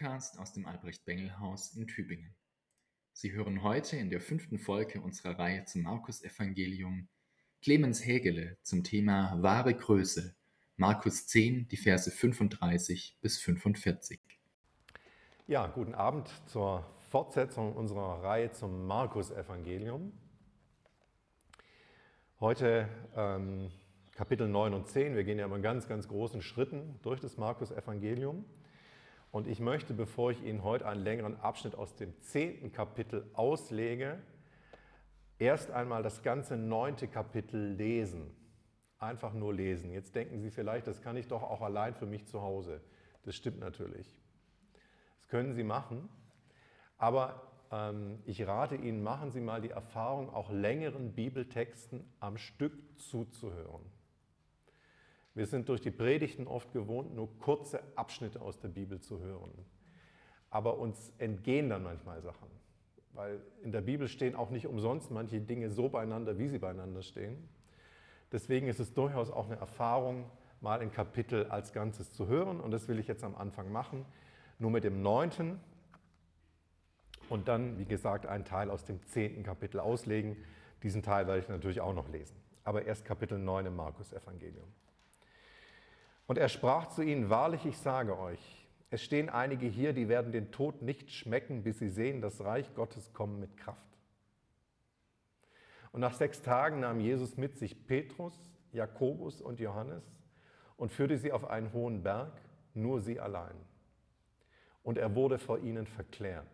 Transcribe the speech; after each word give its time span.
Podcast 0.00 0.38
aus 0.38 0.54
dem 0.54 0.64
Albrecht-Bengel-Haus 0.64 1.74
in 1.76 1.86
Tübingen. 1.86 2.34
Sie 3.12 3.32
hören 3.32 3.62
heute 3.62 3.98
in 3.98 4.08
der 4.08 4.22
fünften 4.22 4.58
Folge 4.58 5.02
unserer 5.02 5.38
Reihe 5.38 5.66
zum 5.66 5.82
Markus-Evangelium 5.82 7.08
Clemens 7.60 8.06
Hägele 8.06 8.56
zum 8.62 8.82
Thema 8.82 9.36
wahre 9.42 9.74
Größe, 9.74 10.34
Markus 10.76 11.26
10, 11.26 11.68
die 11.68 11.76
Verse 11.76 12.10
35 12.10 13.18
bis 13.20 13.40
45. 13.40 14.18
Ja, 15.46 15.66
guten 15.66 15.94
Abend 15.94 16.30
zur 16.46 16.86
Fortsetzung 17.10 17.74
unserer 17.74 18.22
Reihe 18.22 18.50
zum 18.52 18.86
Markus-Evangelium. 18.86 20.14
Heute 22.40 22.88
ähm, 23.14 23.70
Kapitel 24.14 24.48
9 24.48 24.72
und 24.72 24.88
10. 24.88 25.14
Wir 25.14 25.24
gehen 25.24 25.38
ja 25.38 25.44
immer 25.44 25.56
in 25.56 25.62
ganz, 25.62 25.86
ganz 25.88 26.08
großen 26.08 26.40
Schritten 26.40 26.98
durch 27.02 27.20
das 27.20 27.36
Markus-Evangelium. 27.36 28.46
Und 29.30 29.46
ich 29.46 29.60
möchte, 29.60 29.94
bevor 29.94 30.32
ich 30.32 30.42
Ihnen 30.42 30.64
heute 30.64 30.86
einen 30.86 31.04
längeren 31.04 31.38
Abschnitt 31.40 31.76
aus 31.76 31.94
dem 31.94 32.20
zehnten 32.20 32.72
Kapitel 32.72 33.30
auslege, 33.34 34.18
erst 35.38 35.70
einmal 35.70 36.02
das 36.02 36.22
ganze 36.22 36.56
neunte 36.56 37.06
Kapitel 37.06 37.74
lesen. 37.74 38.34
Einfach 38.98 39.32
nur 39.32 39.54
lesen. 39.54 39.92
Jetzt 39.92 40.14
denken 40.14 40.40
Sie 40.40 40.50
vielleicht, 40.50 40.86
das 40.86 41.00
kann 41.00 41.16
ich 41.16 41.28
doch 41.28 41.42
auch 41.42 41.62
allein 41.62 41.94
für 41.94 42.06
mich 42.06 42.26
zu 42.26 42.42
Hause. 42.42 42.80
Das 43.22 43.36
stimmt 43.36 43.60
natürlich. 43.60 44.18
Das 45.18 45.28
können 45.28 45.54
Sie 45.54 45.64
machen. 45.64 46.08
Aber 46.98 47.50
ähm, 47.70 48.18
ich 48.26 48.46
rate 48.46 48.74
Ihnen, 48.74 49.02
machen 49.02 49.30
Sie 49.30 49.40
mal 49.40 49.60
die 49.60 49.70
Erfahrung, 49.70 50.28
auch 50.34 50.50
längeren 50.50 51.14
Bibeltexten 51.14 52.04
am 52.18 52.36
Stück 52.36 52.74
zuzuhören. 52.98 53.80
Wir 55.34 55.46
sind 55.46 55.68
durch 55.68 55.80
die 55.80 55.90
Predigten 55.90 56.46
oft 56.46 56.72
gewohnt, 56.72 57.14
nur 57.14 57.28
kurze 57.38 57.80
Abschnitte 57.96 58.40
aus 58.40 58.58
der 58.58 58.68
Bibel 58.68 59.00
zu 59.00 59.20
hören. 59.20 59.52
Aber 60.50 60.78
uns 60.78 61.12
entgehen 61.18 61.68
dann 61.68 61.84
manchmal 61.84 62.20
Sachen, 62.20 62.48
weil 63.12 63.40
in 63.62 63.70
der 63.70 63.80
Bibel 63.80 64.08
stehen 64.08 64.34
auch 64.34 64.50
nicht 64.50 64.66
umsonst 64.66 65.10
manche 65.10 65.40
Dinge 65.40 65.70
so 65.70 65.88
beieinander, 65.88 66.38
wie 66.38 66.48
sie 66.48 66.58
beieinander 66.58 67.02
stehen. 67.02 67.48
Deswegen 68.32 68.66
ist 68.66 68.80
es 68.80 68.92
durchaus 68.92 69.30
auch 69.30 69.46
eine 69.46 69.56
Erfahrung, 69.56 70.30
mal 70.60 70.80
ein 70.80 70.92
Kapitel 70.92 71.46
als 71.46 71.72
Ganzes 71.72 72.12
zu 72.12 72.26
hören. 72.26 72.60
Und 72.60 72.70
das 72.72 72.88
will 72.88 72.98
ich 72.98 73.08
jetzt 73.08 73.24
am 73.24 73.36
Anfang 73.36 73.70
machen, 73.72 74.04
nur 74.58 74.70
mit 74.70 74.84
dem 74.84 75.02
neunten 75.02 75.60
und 77.28 77.46
dann, 77.48 77.78
wie 77.78 77.84
gesagt, 77.84 78.26
einen 78.26 78.44
Teil 78.44 78.70
aus 78.70 78.84
dem 78.84 79.04
zehnten 79.06 79.42
Kapitel 79.44 79.80
auslegen. 79.80 80.36
Diesen 80.82 81.02
Teil 81.02 81.26
werde 81.26 81.40
ich 81.40 81.48
natürlich 81.48 81.80
auch 81.80 81.94
noch 81.94 82.08
lesen. 82.08 82.36
Aber 82.64 82.84
erst 82.84 83.04
Kapitel 83.04 83.38
9 83.38 83.66
im 83.66 83.76
Markus-Evangelium. 83.76 84.66
Und 86.30 86.38
er 86.38 86.48
sprach 86.48 86.86
zu 86.86 87.02
ihnen, 87.02 87.28
wahrlich, 87.28 87.66
ich 87.66 87.76
sage 87.76 88.16
euch, 88.16 88.38
es 88.88 89.02
stehen 89.02 89.28
einige 89.28 89.66
hier, 89.66 89.92
die 89.92 90.08
werden 90.08 90.30
den 90.30 90.52
Tod 90.52 90.80
nicht 90.80 91.10
schmecken, 91.10 91.64
bis 91.64 91.80
sie 91.80 91.88
sehen, 91.88 92.20
das 92.20 92.44
Reich 92.44 92.72
Gottes 92.76 93.12
kommen 93.12 93.40
mit 93.40 93.56
Kraft. 93.56 93.98
Und 95.90 96.00
nach 96.00 96.14
sechs 96.14 96.40
Tagen 96.40 96.78
nahm 96.78 97.00
Jesus 97.00 97.36
mit 97.36 97.58
sich 97.58 97.84
Petrus, 97.84 98.32
Jakobus 98.70 99.40
und 99.40 99.58
Johannes 99.58 100.04
und 100.76 100.92
führte 100.92 101.18
sie 101.18 101.32
auf 101.32 101.50
einen 101.50 101.72
hohen 101.72 102.04
Berg, 102.04 102.40
nur 102.74 103.00
sie 103.00 103.18
allein. 103.18 103.56
Und 104.84 104.98
er 104.98 105.16
wurde 105.16 105.40
vor 105.40 105.58
ihnen 105.58 105.88
verklärt. 105.88 106.46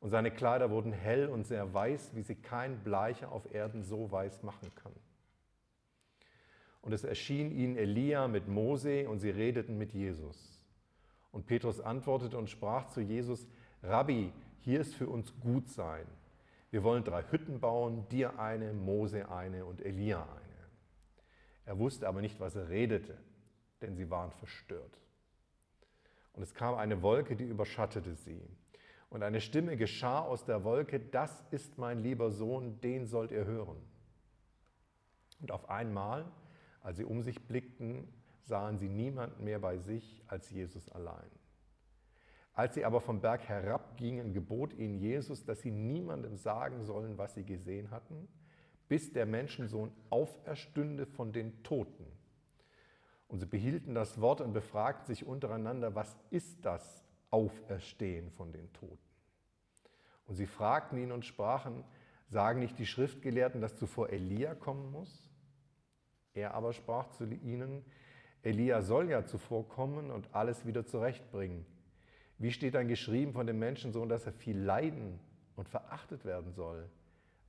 Und 0.00 0.08
seine 0.08 0.30
Kleider 0.30 0.70
wurden 0.70 0.94
hell 0.94 1.28
und 1.28 1.46
sehr 1.46 1.74
weiß, 1.74 2.12
wie 2.14 2.22
sie 2.22 2.36
kein 2.36 2.82
Bleicher 2.82 3.32
auf 3.32 3.52
Erden 3.52 3.82
so 3.84 4.10
weiß 4.10 4.42
machen 4.42 4.74
kann. 4.76 4.94
Und 6.82 6.92
es 6.92 7.04
erschien 7.04 7.50
ihnen 7.52 7.76
Elia 7.76 8.28
mit 8.28 8.48
Mose 8.48 9.08
und 9.08 9.20
sie 9.20 9.30
redeten 9.30 9.78
mit 9.78 9.92
Jesus. 9.92 10.60
Und 11.30 11.46
Petrus 11.46 11.80
antwortete 11.80 12.36
und 12.36 12.50
sprach 12.50 12.88
zu 12.88 13.00
Jesus, 13.00 13.46
Rabbi, 13.82 14.32
hier 14.60 14.80
ist 14.80 14.94
für 14.94 15.08
uns 15.08 15.32
gut 15.40 15.68
sein. 15.68 16.06
Wir 16.70 16.82
wollen 16.82 17.04
drei 17.04 17.22
Hütten 17.30 17.60
bauen, 17.60 18.06
dir 18.10 18.38
eine, 18.38 18.72
Mose 18.72 19.30
eine 19.30 19.64
und 19.64 19.80
Elia 19.80 20.22
eine. 20.22 20.52
Er 21.64 21.78
wusste 21.78 22.08
aber 22.08 22.20
nicht, 22.20 22.40
was 22.40 22.56
er 22.56 22.68
redete, 22.68 23.16
denn 23.80 23.94
sie 23.94 24.10
waren 24.10 24.32
verstört. 24.32 24.98
Und 26.32 26.42
es 26.42 26.54
kam 26.54 26.74
eine 26.74 27.02
Wolke, 27.02 27.36
die 27.36 27.44
überschattete 27.44 28.14
sie. 28.14 28.42
Und 29.10 29.22
eine 29.22 29.40
Stimme 29.40 29.76
geschah 29.76 30.20
aus 30.20 30.44
der 30.44 30.64
Wolke, 30.64 30.98
das 30.98 31.44
ist 31.50 31.76
mein 31.78 32.02
lieber 32.02 32.30
Sohn, 32.30 32.80
den 32.80 33.06
sollt 33.06 33.30
ihr 33.30 33.44
hören. 33.44 33.76
Und 35.40 35.50
auf 35.52 35.68
einmal 35.68 36.24
als 36.82 36.96
sie 36.96 37.04
um 37.04 37.22
sich 37.22 37.46
blickten, 37.46 38.08
sahen 38.42 38.78
sie 38.78 38.88
niemanden 38.88 39.44
mehr 39.44 39.58
bei 39.58 39.78
sich 39.78 40.22
als 40.26 40.50
Jesus 40.50 40.88
allein. 40.90 41.30
Als 42.54 42.74
sie 42.74 42.84
aber 42.84 43.00
vom 43.00 43.20
Berg 43.20 43.48
herabgingen, 43.48 44.34
gebot 44.34 44.74
ihnen 44.74 44.98
Jesus, 44.98 45.44
dass 45.44 45.62
sie 45.62 45.70
niemandem 45.70 46.36
sagen 46.36 46.82
sollen, 46.84 47.16
was 47.16 47.34
sie 47.34 47.44
gesehen 47.44 47.90
hatten, 47.90 48.28
bis 48.88 49.12
der 49.12 49.24
Menschensohn 49.24 49.90
auferstünde 50.10 51.06
von 51.06 51.32
den 51.32 51.62
Toten. 51.62 52.04
Und 53.28 53.38
sie 53.38 53.46
behielten 53.46 53.94
das 53.94 54.20
Wort 54.20 54.42
und 54.42 54.52
befragten 54.52 55.06
sich 55.06 55.24
untereinander, 55.24 55.94
was 55.94 56.14
ist 56.30 56.66
das 56.66 57.02
Auferstehen 57.30 58.30
von 58.30 58.52
den 58.52 58.70
Toten? 58.74 58.98
Und 60.26 60.34
sie 60.34 60.46
fragten 60.46 60.98
ihn 60.98 61.12
und 61.12 61.24
sprachen, 61.24 61.84
sagen 62.28 62.60
nicht 62.60 62.78
die 62.78 62.84
Schriftgelehrten, 62.84 63.62
dass 63.62 63.76
zuvor 63.76 64.10
Elia 64.10 64.54
kommen 64.54 64.92
muss? 64.92 65.31
Er 66.34 66.54
aber 66.54 66.72
sprach 66.72 67.10
zu 67.10 67.24
ihnen, 67.24 67.84
Elia 68.42 68.82
soll 68.82 69.10
ja 69.10 69.24
zuvorkommen 69.24 70.10
und 70.10 70.34
alles 70.34 70.66
wieder 70.66 70.84
zurechtbringen. 70.84 71.64
Wie 72.38 72.50
steht 72.50 72.74
dann 72.74 72.88
geschrieben 72.88 73.32
von 73.32 73.46
dem 73.46 73.58
Menschensohn, 73.58 74.08
dass 74.08 74.26
er 74.26 74.32
viel 74.32 74.58
leiden 74.58 75.20
und 75.54 75.68
verachtet 75.68 76.24
werden 76.24 76.52
soll? 76.52 76.88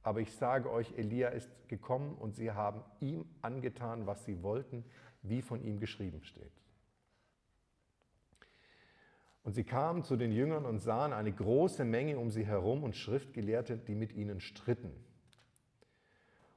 Aber 0.04 0.20
ich 0.20 0.34
sage 0.34 0.70
euch, 0.70 0.94
Elia 0.98 1.30
ist 1.30 1.50
gekommen 1.68 2.16
und 2.16 2.36
sie 2.36 2.52
haben 2.52 2.84
ihm 3.00 3.26
angetan, 3.42 4.06
was 4.06 4.26
sie 4.26 4.44
wollten, 4.44 4.84
wie 5.22 5.42
von 5.42 5.64
ihm 5.64 5.80
geschrieben 5.80 6.22
steht. 6.24 6.52
Und 9.44 9.54
sie 9.54 9.64
kamen 9.64 10.04
zu 10.04 10.16
den 10.16 10.32
Jüngern 10.32 10.66
und 10.66 10.80
sahen 10.80 11.14
eine 11.14 11.32
große 11.32 11.86
Menge 11.86 12.18
um 12.18 12.30
sie 12.32 12.46
herum 12.46 12.84
und 12.84 12.96
Schriftgelehrte, 12.96 13.78
die 13.78 13.96
mit 13.96 14.14
ihnen 14.14 14.40
stritten. 14.40 14.92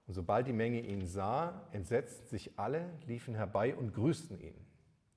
Und 0.07 0.15
sobald 0.15 0.47
die 0.47 0.53
Menge 0.53 0.81
ihn 0.81 1.07
sah, 1.07 1.69
entsetzten 1.73 2.27
sich 2.27 2.59
alle, 2.59 2.93
liefen 3.07 3.35
herbei 3.35 3.75
und 3.75 3.93
grüßten 3.93 4.41
ihn. 4.41 4.55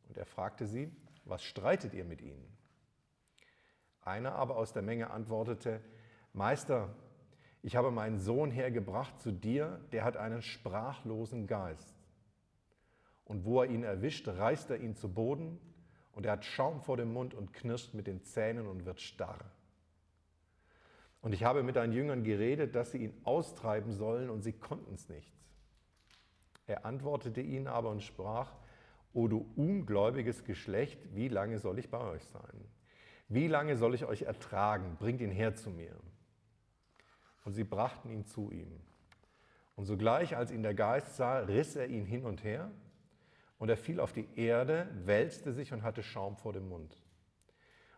Und 0.08 0.18
er 0.18 0.26
fragte 0.26 0.66
sie, 0.66 0.92
was 1.26 1.44
streitet 1.44 1.94
ihr 1.94 2.06
mit 2.06 2.22
ihnen? 2.22 2.58
Einer 4.02 4.34
aber 4.34 4.58
aus 4.58 4.74
der 4.74 4.82
Menge 4.82 5.12
antwortete, 5.12 5.82
Meister, 6.34 6.96
ich 7.62 7.76
habe 7.76 7.92
meinen 7.92 8.20
Sohn 8.20 8.52
hergebracht 8.52 9.20
zu 9.20 9.32
dir, 9.32 9.80
der 9.92 10.04
hat 10.04 10.18
einen 10.18 10.42
sprachlosen 10.42 11.46
Geist. 11.46 11.96
Und 13.26 13.46
wo 13.46 13.62
er 13.62 13.70
ihn 13.70 13.84
erwischt, 13.84 14.28
reißt 14.28 14.72
er 14.72 14.80
ihn 14.80 14.96
zu 14.96 15.14
Boden 15.14 15.60
und 16.14 16.26
er 16.26 16.34
hat 16.34 16.46
Schaum 16.46 16.82
vor 16.82 16.98
dem 16.98 17.14
Mund 17.14 17.36
und 17.36 17.54
knirscht 17.54 17.94
mit 17.94 18.08
den 18.08 18.24
Zähnen 18.24 18.66
und 18.66 18.86
wird 18.86 19.02
starr. 19.02 19.40
Und 21.22 21.34
ich 21.34 21.44
habe 21.44 21.64
mit 21.64 21.76
deinen 21.76 21.94
Jüngern 21.94 22.24
geredet, 22.24 22.76
dass 22.76 22.92
sie 22.92 23.00
ihn 23.00 23.22
austreiben 23.24 23.92
sollen, 23.92 24.30
und 24.30 24.42
sie 24.42 24.54
konnten 24.54 24.94
es 24.94 25.10
nicht. 25.10 25.34
Er 26.68 26.86
antwortete 26.86 27.42
ihnen 27.42 27.68
aber 27.68 27.90
und 27.90 28.04
sprach, 28.04 28.54
O 29.14 29.28
du 29.28 29.52
ungläubiges 29.56 30.44
Geschlecht, 30.44 31.00
wie 31.16 31.28
lange 31.28 31.58
soll 31.58 31.80
ich 31.80 31.90
bei 31.90 32.00
euch 32.00 32.24
sein? 32.26 32.66
Wie 33.28 33.48
lange 33.48 33.76
soll 33.76 33.96
ich 33.96 34.06
euch 34.06 34.22
ertragen? 34.22 34.96
Bringt 35.00 35.20
ihn 35.22 35.32
her 35.32 35.56
zu 35.56 35.72
mir. 35.72 35.96
Und 37.44 37.54
sie 37.54 37.64
brachten 37.64 38.10
ihn 38.12 38.26
zu 38.26 38.52
ihm. 38.52 38.72
Und 39.76 39.86
sogleich, 39.86 40.36
als 40.36 40.52
ihn 40.52 40.62
der 40.62 40.74
Geist 40.76 41.16
sah, 41.16 41.40
riss 41.40 41.76
er 41.76 41.88
ihn 41.88 42.06
hin 42.06 42.26
und 42.26 42.44
her, 42.44 42.72
und 43.58 43.70
er 43.70 43.78
fiel 43.78 44.00
auf 44.00 44.14
die 44.14 44.28
Erde, 44.36 44.88
wälzte 45.06 45.52
sich 45.54 45.74
und 45.74 45.84
hatte 45.84 46.04
Schaum 46.04 46.38
vor 46.38 46.54
dem 46.54 46.70
Mund. 46.70 46.96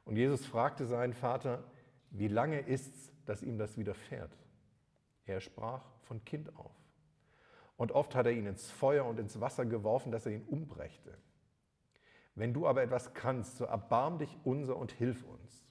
Und 0.05 0.15
Jesus 0.15 0.45
fragte 0.45 0.85
seinen 0.85 1.13
Vater, 1.13 1.63
wie 2.09 2.27
lange 2.27 2.59
ist's, 2.59 3.10
dass 3.31 3.43
ihm 3.43 3.57
das 3.57 3.77
widerfährt. 3.77 4.37
Er 5.25 5.39
sprach 5.39 5.85
von 6.01 6.21
Kind 6.25 6.53
auf. 6.57 6.75
Und 7.77 7.93
oft 7.93 8.13
hat 8.13 8.25
er 8.25 8.33
ihn 8.33 8.45
ins 8.45 8.69
Feuer 8.69 9.05
und 9.05 9.21
ins 9.21 9.39
Wasser 9.39 9.65
geworfen, 9.65 10.11
dass 10.11 10.25
er 10.25 10.33
ihn 10.33 10.43
umbrächte. 10.43 11.17
Wenn 12.35 12.53
du 12.53 12.67
aber 12.67 12.83
etwas 12.83 13.13
kannst, 13.13 13.55
so 13.55 13.63
erbarm 13.63 14.17
dich 14.17 14.37
unser 14.43 14.75
und 14.75 14.91
hilf 14.91 15.23
uns. 15.23 15.65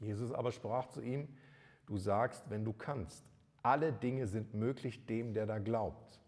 Jesus 0.00 0.32
aber 0.32 0.50
sprach 0.50 0.88
zu 0.88 1.00
ihm, 1.00 1.28
du 1.86 1.96
sagst, 1.98 2.50
wenn 2.50 2.64
du 2.64 2.72
kannst, 2.72 3.24
alle 3.62 3.92
Dinge 3.92 4.26
sind 4.26 4.54
möglich 4.54 5.06
dem, 5.06 5.34
der 5.34 5.46
da 5.46 5.60
glaubt. 5.60 6.20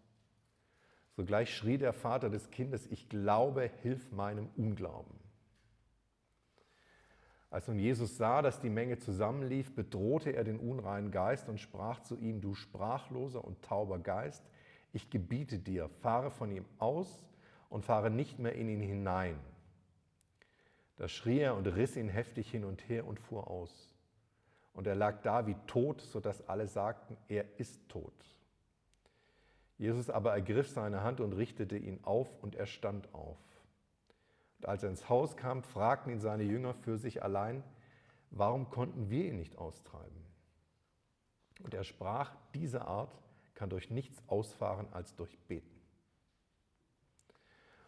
Sogleich 1.17 1.53
schrie 1.53 1.77
der 1.77 1.91
Vater 1.91 2.29
des 2.29 2.49
Kindes, 2.49 2.87
ich 2.87 3.09
glaube, 3.09 3.69
hilf 3.81 4.09
meinem 4.13 4.47
Unglauben. 4.55 5.19
Als 7.55 7.69
nun 7.69 7.79
Jesus 7.79 8.17
sah, 8.17 8.41
dass 8.41 8.59
die 8.59 8.69
Menge 8.69 8.97
zusammenlief, 8.97 9.73
bedrohte 9.73 10.31
er 10.31 10.43
den 10.43 10.59
unreinen 10.59 11.09
Geist 11.09 11.47
und 11.47 11.57
sprach 11.57 12.01
zu 12.01 12.17
ihm, 12.17 12.41
du 12.41 12.53
sprachloser 12.53 13.45
und 13.45 13.61
tauber 13.61 13.97
Geist, 13.97 14.43
ich 14.91 15.09
gebiete 15.09 15.57
dir, 15.57 15.87
fahre 16.01 16.31
von 16.31 16.51
ihm 16.51 16.65
aus 16.79 17.23
und 17.69 17.85
fahre 17.85 18.11
nicht 18.11 18.39
mehr 18.39 18.55
in 18.55 18.67
ihn 18.67 18.81
hinein. 18.81 19.39
Da 20.97 21.07
schrie 21.07 21.39
er 21.39 21.55
und 21.55 21.65
riss 21.67 21.95
ihn 21.95 22.09
heftig 22.09 22.51
hin 22.51 22.65
und 22.65 22.89
her 22.89 23.07
und 23.07 23.21
fuhr 23.21 23.49
aus. 23.49 23.89
Und 24.73 24.85
er 24.85 24.95
lag 24.95 25.21
da 25.21 25.47
wie 25.47 25.55
tot, 25.65 26.01
sodass 26.01 26.49
alle 26.49 26.67
sagten, 26.67 27.15
er 27.29 27.45
ist 27.57 27.87
tot. 27.87 28.11
Jesus 29.77 30.09
aber 30.09 30.33
ergriff 30.33 30.67
seine 30.67 31.03
Hand 31.03 31.21
und 31.21 31.31
richtete 31.31 31.77
ihn 31.77 32.01
auf 32.03 32.27
und 32.43 32.55
er 32.55 32.65
stand 32.65 33.13
auf. 33.13 33.37
Als 34.65 34.83
er 34.83 34.89
ins 34.89 35.09
Haus 35.09 35.37
kam, 35.37 35.63
fragten 35.63 36.11
ihn 36.11 36.19
seine 36.19 36.43
Jünger 36.43 36.73
für 36.73 36.97
sich 36.97 37.23
allein, 37.23 37.63
warum 38.31 38.69
konnten 38.69 39.09
wir 39.09 39.25
ihn 39.25 39.37
nicht 39.37 39.57
austreiben? 39.57 40.25
Und 41.63 41.73
er 41.73 41.83
sprach, 41.83 42.35
diese 42.53 42.85
Art 42.85 43.15
kann 43.53 43.69
durch 43.69 43.89
nichts 43.89 44.21
ausfahren 44.27 44.87
als 44.91 45.15
durch 45.15 45.37
Beten. 45.47 45.81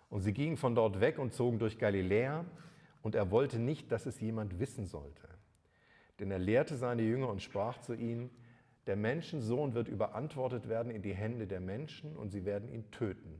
Und 0.10 0.22
sie 0.22 0.34
gingen 0.34 0.58
von 0.58 0.76
dort 0.76 1.02
weg 1.02 1.20
und 1.20 1.34
zogen 1.34 1.60
durch 1.60 1.78
Galiläa, 1.78 2.46
und 3.02 3.16
er 3.16 3.32
wollte 3.32 3.60
nicht, 3.60 3.92
dass 3.92 4.06
es 4.06 4.20
jemand 4.20 4.60
wissen 4.60 4.86
sollte. 4.86 5.30
Denn 6.20 6.30
er 6.30 6.40
lehrte 6.40 6.76
seine 6.76 7.04
Jünger 7.04 7.30
und 7.30 7.42
sprach 7.42 7.80
zu 7.80 7.94
ihnen, 7.94 8.30
der 8.86 8.96
Menschensohn 8.96 9.74
wird 9.74 9.88
überantwortet 9.88 10.68
werden 10.68 10.92
in 10.92 11.02
die 11.02 11.14
Hände 11.14 11.48
der 11.48 11.60
Menschen 11.60 12.16
und 12.18 12.32
sie 12.32 12.44
werden 12.44 12.70
ihn 12.70 12.90
töten. 12.92 13.40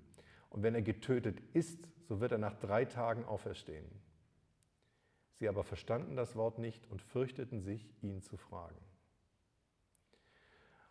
Und 0.50 0.64
wenn 0.64 0.76
er 0.76 0.82
getötet 0.82 1.42
ist, 1.54 1.88
so 2.08 2.22
wird 2.22 2.32
er 2.32 2.38
nach 2.38 2.56
drei 2.56 2.86
Tagen 2.86 3.26
auferstehen. 3.26 3.90
Sie 5.36 5.48
aber 5.48 5.64
verstanden 5.64 6.16
das 6.16 6.36
Wort 6.36 6.58
nicht 6.58 6.90
und 6.90 7.02
fürchteten 7.02 7.62
sich, 7.62 7.94
ihn 8.02 8.22
zu 8.22 8.38
fragen. 8.38 8.80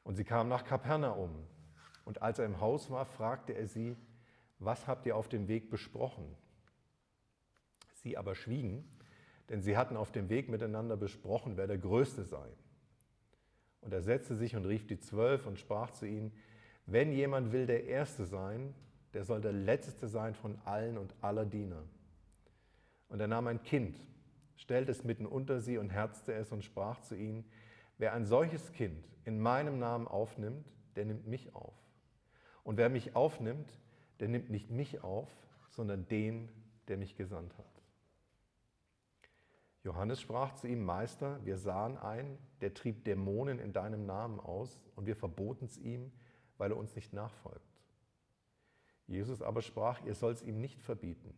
Und 0.05 0.15
sie 0.15 0.25
kamen 0.25 0.49
nach 0.49 0.65
Kapernaum. 0.65 1.47
Und 2.05 2.23
als 2.23 2.39
er 2.39 2.45
im 2.45 2.61
Haus 2.61 2.91
war, 2.91 3.07
fragte 3.07 3.55
er 3.55 3.67
sie, 3.67 3.97
was 4.59 4.87
habt 4.87 5.07
ihr 5.07 5.17
auf 5.17 5.29
dem 5.29 5.49
Weg 5.49 5.69
besprochen? 5.69 6.37
Sie 7.95 8.17
aber 8.17 8.37
schwiegen, 8.37 8.89
denn 9.49 9.63
sie 9.63 9.77
hatten 9.77 9.97
auf 9.97 10.13
dem 10.13 10.29
Weg 10.29 10.49
miteinander 10.49 10.97
besprochen, 10.97 11.57
wer 11.57 11.67
der 11.67 11.79
Größte 11.79 12.25
sei. 12.25 12.49
Und 13.81 13.93
er 13.93 14.03
setzte 14.03 14.37
sich 14.37 14.55
und 14.55 14.65
rief 14.65 14.87
die 14.87 14.99
Zwölf 15.01 15.47
und 15.47 15.59
sprach 15.59 15.91
zu 15.91 16.07
ihnen, 16.07 16.33
wenn 16.87 17.11
jemand 17.11 17.53
will 17.53 17.67
der 17.67 17.85
Erste 17.85 18.27
sein, 18.27 18.75
der 19.17 19.25
soll 19.25 19.41
der 19.41 19.55
Letzte 19.55 20.09
sein 20.09 20.35
von 20.35 20.59
allen 20.67 20.99
und 20.99 21.15
aller 21.23 21.47
Diener. 21.47 21.83
Und 23.09 23.19
er 23.19 23.29
nahm 23.29 23.47
ein 23.47 23.63
Kind, 23.63 23.99
stellte 24.57 24.91
es 24.91 25.05
mitten 25.05 25.25
unter 25.25 25.59
sie 25.59 25.79
und 25.79 25.89
herzte 25.89 26.35
es 26.35 26.53
und 26.53 26.63
sprach 26.63 27.01
zu 27.01 27.17
ihnen, 27.17 27.43
wer 27.97 28.13
ein 28.13 28.27
solches 28.27 28.73
Kind 28.73 29.09
in 29.25 29.41
meinem 29.41 29.79
Namen 29.79 30.07
aufnimmt, 30.07 30.71
der 30.97 31.07
nimmt 31.07 31.27
mich 31.27 31.55
auf. 31.55 31.73
Und 32.63 32.77
wer 32.77 32.91
mich 32.91 33.17
aufnimmt, 33.17 33.73
der 34.21 34.29
nimmt 34.29 34.51
nicht 34.51 34.71
mich 34.71 35.03
auf, 35.03 35.31
sondern 35.71 36.07
den, 36.09 36.51
der 36.89 36.99
mich 36.99 37.17
gesandt 37.17 37.57
hat. 37.57 37.83
Johannes 39.83 40.21
sprach 40.21 40.57
zu 40.57 40.69
ihm, 40.69 40.85
Meister, 40.85 41.41
wir 41.43 41.57
sahen 41.57 41.97
ein, 41.97 42.37
der 42.61 42.75
trieb 42.75 43.07
Dämonen 43.07 43.61
in 43.61 43.73
deinem 43.73 44.05
Namen 44.05 44.41
aus 44.41 44.79
und 44.95 45.07
wir 45.07 45.17
verboten 45.17 45.65
es 45.65 45.79
ihm, 45.79 46.13
weil 46.59 46.71
er 46.71 46.77
uns 46.77 46.95
nicht 46.95 47.15
nachfolgt. 47.15 47.76
Jesus 49.07 49.43
aber 49.43 49.63
sprach, 49.63 50.05
ihr 50.05 50.15
sollt 50.15 50.39
es 50.39 50.43
ihm 50.43 50.61
nicht 50.61 50.83
verbieten, 50.83 51.33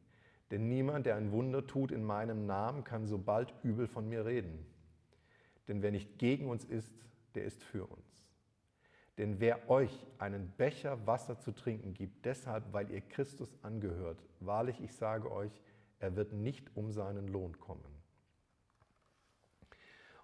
denn 0.50 0.68
niemand, 0.68 1.06
der 1.06 1.16
ein 1.16 1.32
Wunder 1.32 1.66
tut 1.66 1.92
in 1.92 2.02
meinem 2.02 2.46
Namen, 2.46 2.84
kann 2.84 3.06
so 3.06 3.18
bald 3.18 3.52
übel 3.62 3.86
von 3.86 4.08
mir 4.08 4.24
reden. 4.24 4.66
Denn 5.66 5.82
wer 5.82 5.90
nicht 5.90 6.18
gegen 6.18 6.48
uns 6.48 6.64
ist, 6.64 6.92
der 7.34 7.44
ist 7.44 7.62
für 7.62 7.84
uns. 7.84 8.24
Denn 9.18 9.40
wer 9.40 9.68
euch 9.68 10.06
einen 10.18 10.50
Becher 10.56 11.06
Wasser 11.06 11.38
zu 11.38 11.52
trinken 11.52 11.92
gibt, 11.92 12.24
deshalb, 12.24 12.72
weil 12.72 12.90
ihr 12.90 13.00
Christus 13.00 13.58
angehört, 13.62 14.22
wahrlich, 14.40 14.80
ich 14.80 14.94
sage 14.94 15.30
euch, 15.30 15.60
er 15.98 16.16
wird 16.16 16.32
nicht 16.32 16.74
um 16.76 16.92
seinen 16.92 17.28
Lohn 17.28 17.58
kommen. 17.58 17.84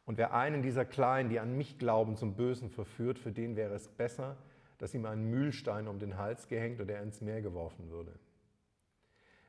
Und 0.07 0.19
wer 0.19 0.33
einen 0.33 0.63
dieser 0.63 0.85
Kleinen, 0.85 1.29
die 1.29 1.41
an 1.41 1.57
mich 1.57 1.79
glauben, 1.79 2.17
zum 2.17 2.37
Bösen 2.37 2.71
verführt, 2.71 3.19
für 3.19 3.33
den 3.33 3.57
wäre 3.57 3.75
es 3.75 3.89
besser, 3.89 4.37
dass 4.79 4.95
ihm 4.95 5.07
ein 5.07 5.25
Mühlstein 5.25 5.89
um 5.89 5.99
den 5.99 6.17
Hals 6.17 6.49
gehängt 6.49 6.81
oder 6.81 6.95
er 6.95 7.03
ins 7.03 7.21
Meer 7.21 7.43
geworfen 7.43 7.91
würde. 7.91 8.13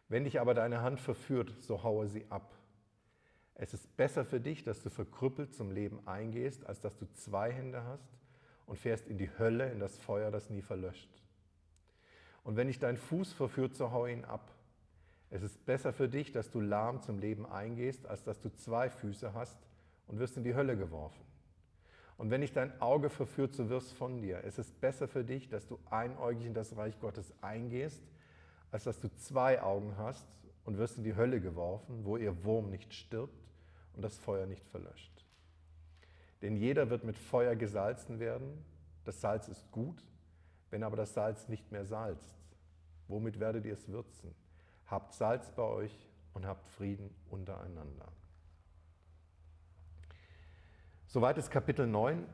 Wenn 0.07 0.23
dich 0.23 0.39
aber 0.39 0.53
deine 0.53 0.81
Hand 0.81 0.99
verführt, 0.99 1.51
so 1.61 1.83
haue 1.83 2.07
sie 2.07 2.25
ab. 2.29 2.53
Es 3.55 3.73
ist 3.73 3.95
besser 3.97 4.25
für 4.25 4.39
dich, 4.39 4.63
dass 4.63 4.83
du 4.83 4.89
verkrüppelt 4.89 5.53
zum 5.53 5.71
Leben 5.71 6.05
eingehst, 6.07 6.65
als 6.65 6.81
dass 6.81 6.97
du 6.97 7.11
zwei 7.13 7.51
Hände 7.51 7.83
hast 7.83 8.07
und 8.65 8.77
fährst 8.77 9.07
in 9.07 9.17
die 9.17 9.29
Hölle, 9.39 9.71
in 9.71 9.79
das 9.79 9.97
Feuer, 9.97 10.29
das 10.29 10.49
nie 10.49 10.61
verlöscht. 10.61 11.09
Und 12.43 12.57
wenn 12.57 12.67
dich 12.67 12.79
dein 12.79 12.97
Fuß 12.97 13.33
verführt, 13.33 13.75
so 13.75 13.91
hau 13.91 14.05
ihn 14.05 14.25
ab. 14.25 14.51
Es 15.31 15.41
ist 15.41 15.65
besser 15.65 15.93
für 15.93 16.07
dich, 16.07 16.31
dass 16.31 16.51
du 16.51 16.61
lahm 16.61 17.01
zum 17.01 17.17
Leben 17.17 17.45
eingehst, 17.45 18.05
als 18.05 18.23
dass 18.23 18.39
du 18.39 18.53
zwei 18.53 18.89
Füße 18.89 19.33
hast 19.33 19.57
und 20.07 20.19
wirst 20.19 20.37
in 20.37 20.43
die 20.43 20.53
Hölle 20.53 20.77
geworfen. 20.77 21.23
Und 22.17 22.31
wenn 22.31 22.41
dich 22.41 22.53
dein 22.53 22.79
Auge 22.81 23.09
verführt, 23.09 23.53
so 23.53 23.69
wirst 23.69 23.93
von 23.93 24.21
dir. 24.21 24.43
Es 24.45 24.57
ist 24.57 24.79
besser 24.79 25.07
für 25.07 25.23
dich, 25.23 25.49
dass 25.49 25.67
du 25.67 25.79
einäugig 25.89 26.45
in 26.45 26.53
das 26.53 26.75
Reich 26.77 26.99
Gottes 26.99 27.33
eingehst, 27.41 28.01
als 28.71 28.85
dass 28.85 28.99
du 28.99 29.13
zwei 29.15 29.61
Augen 29.61 29.97
hast 29.97 30.27
und 30.63 30.77
wirst 30.77 30.97
in 30.97 31.03
die 31.03 31.15
Hölle 31.15 31.41
geworfen, 31.41 32.05
wo 32.05 32.17
ihr 32.17 32.43
Wurm 32.45 32.69
nicht 32.69 32.93
stirbt 32.93 33.49
und 33.93 34.01
das 34.01 34.17
Feuer 34.17 34.45
nicht 34.45 34.65
verlöscht. 34.65 35.25
Denn 36.41 36.57
jeder 36.57 36.89
wird 36.89 37.03
mit 37.03 37.17
Feuer 37.17 37.55
gesalzen 37.55 38.19
werden. 38.19 38.63
Das 39.03 39.21
Salz 39.21 39.47
ist 39.47 39.71
gut, 39.71 40.03
wenn 40.69 40.83
aber 40.83 40.97
das 40.97 41.13
Salz 41.13 41.47
nicht 41.47 41.71
mehr 41.71 41.85
salzt. 41.85 42.35
Womit 43.07 43.39
werdet 43.39 43.65
ihr 43.65 43.73
es 43.73 43.87
würzen? 43.87 44.33
Habt 44.87 45.13
Salz 45.13 45.51
bei 45.51 45.63
euch 45.63 46.07
und 46.33 46.45
habt 46.45 46.67
Frieden 46.69 47.13
untereinander. 47.29 48.07
Soweit 51.15 51.37
ist 51.37 51.49
Kapitel 51.49 51.87
9. 51.87 52.25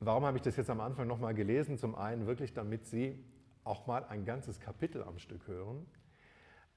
Warum 0.00 0.26
habe 0.26 0.38
ich 0.38 0.42
das 0.42 0.56
jetzt 0.56 0.70
am 0.70 0.80
Anfang 0.80 1.06
nochmal 1.06 1.34
gelesen? 1.34 1.78
Zum 1.78 1.94
einen 1.94 2.26
wirklich, 2.26 2.52
damit 2.52 2.84
Sie 2.84 3.24
auch 3.62 3.86
mal 3.86 4.02
ein 4.06 4.24
ganzes 4.24 4.58
Kapitel 4.58 5.04
am 5.04 5.20
Stück 5.20 5.46
hören 5.46 5.86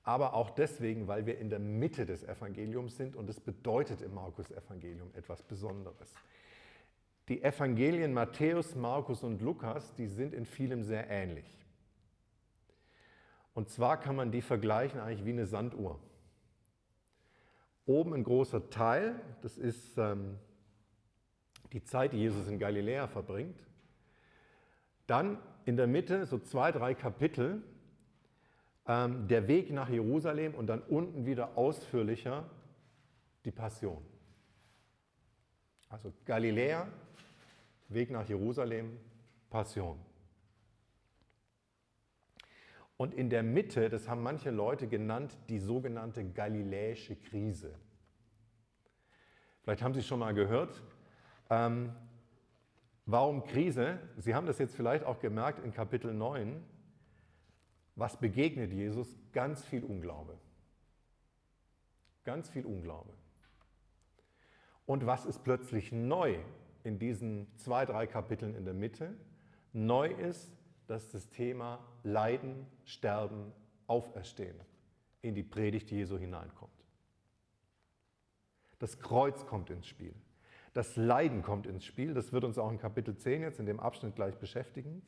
aber 0.03 0.33
auch 0.33 0.49
deswegen, 0.51 1.07
weil 1.07 1.25
wir 1.25 1.37
in 1.37 1.49
der 1.49 1.59
Mitte 1.59 2.05
des 2.05 2.23
Evangeliums 2.23 2.97
sind 2.97 3.15
und 3.15 3.29
es 3.29 3.39
bedeutet 3.39 4.01
im 4.01 4.13
Markus-Evangelium 4.13 5.11
etwas 5.13 5.43
Besonderes. 5.43 6.13
Die 7.27 7.43
Evangelien 7.43 8.13
Matthäus, 8.13 8.75
Markus 8.75 9.23
und 9.23 9.41
Lukas, 9.41 9.93
die 9.95 10.07
sind 10.07 10.33
in 10.33 10.45
vielem 10.45 10.83
sehr 10.83 11.09
ähnlich. 11.09 11.65
Und 13.53 13.69
zwar 13.69 13.99
kann 13.99 14.15
man 14.15 14.31
die 14.31 14.41
vergleichen 14.41 14.99
eigentlich 14.99 15.25
wie 15.25 15.31
eine 15.31 15.45
Sanduhr. 15.45 15.99
Oben 17.85 18.13
ein 18.13 18.23
großer 18.23 18.69
Teil, 18.69 19.21
das 19.41 19.57
ist 19.57 19.97
ähm, 19.97 20.37
die 21.73 21.83
Zeit, 21.83 22.13
die 22.13 22.17
Jesus 22.17 22.47
in 22.47 22.59
Galiläa 22.59 23.07
verbringt. 23.07 23.59
Dann 25.07 25.37
in 25.65 25.77
der 25.77 25.87
Mitte 25.87 26.25
so 26.25 26.39
zwei, 26.39 26.71
drei 26.71 26.93
Kapitel, 26.93 27.63
ähm, 28.87 29.27
der 29.27 29.47
Weg 29.47 29.71
nach 29.71 29.89
Jerusalem 29.89 30.55
und 30.55 30.67
dann 30.67 30.81
unten 30.81 31.25
wieder 31.25 31.57
ausführlicher 31.57 32.49
die 33.45 33.51
Passion. 33.51 34.03
Also 35.89 36.13
Galiläa, 36.25 36.87
Weg 37.89 38.11
nach 38.11 38.27
Jerusalem, 38.27 38.97
Passion. 39.49 39.99
Und 42.95 43.13
in 43.13 43.29
der 43.29 43.43
Mitte, 43.43 43.89
das 43.89 44.07
haben 44.07 44.21
manche 44.21 44.51
Leute 44.51 44.87
genannt, 44.87 45.35
die 45.49 45.59
sogenannte 45.59 46.23
galiläische 46.23 47.15
Krise. 47.15 47.73
Vielleicht 49.63 49.81
haben 49.81 49.93
Sie 49.93 50.03
schon 50.03 50.19
mal 50.19 50.33
gehört. 50.33 50.81
Ähm, 51.51 51.91
warum 53.05 53.43
Krise? 53.43 53.99
Sie 54.17 54.33
haben 54.33 54.47
das 54.47 54.57
jetzt 54.57 54.73
vielleicht 54.73 55.03
auch 55.03 55.19
gemerkt 55.19 55.63
in 55.63 55.73
Kapitel 55.73 56.13
9. 56.13 56.63
Was 57.95 58.17
begegnet 58.17 58.71
Jesus? 58.71 59.19
Ganz 59.33 59.63
viel 59.65 59.83
Unglaube. 59.83 60.37
Ganz 62.23 62.49
viel 62.49 62.65
Unglaube. 62.65 63.13
Und 64.85 65.05
was 65.05 65.25
ist 65.25 65.43
plötzlich 65.43 65.91
neu 65.91 66.39
in 66.83 66.99
diesen 66.99 67.47
zwei, 67.57 67.85
drei 67.85 68.07
Kapiteln 68.07 68.55
in 68.55 68.63
der 68.63 68.73
Mitte? 68.73 69.13
Neu 69.73 70.07
ist, 70.07 70.53
dass 70.87 71.09
das 71.09 71.29
Thema 71.29 71.85
Leiden, 72.03 72.65
Sterben, 72.85 73.51
Auferstehen 73.87 74.55
in 75.21 75.35
die 75.35 75.43
Predigt 75.43 75.91
Jesu 75.91 76.17
hineinkommt. 76.17 76.71
Das 78.79 78.99
Kreuz 78.99 79.45
kommt 79.45 79.69
ins 79.69 79.85
Spiel. 79.85 80.15
Das 80.73 80.95
Leiden 80.95 81.41
kommt 81.41 81.67
ins 81.67 81.83
Spiel. 81.83 82.13
Das 82.13 82.31
wird 82.31 82.43
uns 82.43 82.57
auch 82.57 82.71
in 82.71 82.77
Kapitel 82.77 83.17
10 83.17 83.41
jetzt 83.41 83.59
in 83.59 83.65
dem 83.65 83.79
Abschnitt 83.79 84.15
gleich 84.15 84.35
beschäftigen. 84.37 85.01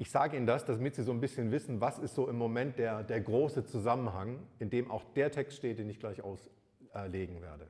Ich 0.00 0.12
sage 0.12 0.36
Ihnen 0.36 0.46
das, 0.46 0.64
damit 0.64 0.94
Sie 0.94 1.02
so 1.02 1.10
ein 1.10 1.20
bisschen 1.20 1.50
wissen, 1.50 1.80
was 1.80 1.98
ist 1.98 2.14
so 2.14 2.28
im 2.28 2.36
Moment 2.36 2.78
der, 2.78 3.02
der 3.02 3.20
große 3.20 3.64
Zusammenhang, 3.64 4.46
in 4.60 4.70
dem 4.70 4.92
auch 4.92 5.02
der 5.14 5.32
Text 5.32 5.58
steht, 5.58 5.80
den 5.80 5.90
ich 5.90 5.98
gleich 5.98 6.22
auslegen 6.22 7.42
werde. 7.42 7.66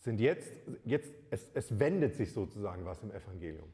Sind 0.00 0.20
jetzt, 0.20 0.52
jetzt 0.84 1.12
es, 1.30 1.50
es 1.54 1.78
wendet 1.78 2.14
sich 2.14 2.32
sozusagen 2.32 2.84
was 2.84 3.02
im 3.02 3.10
Evangelium. 3.10 3.72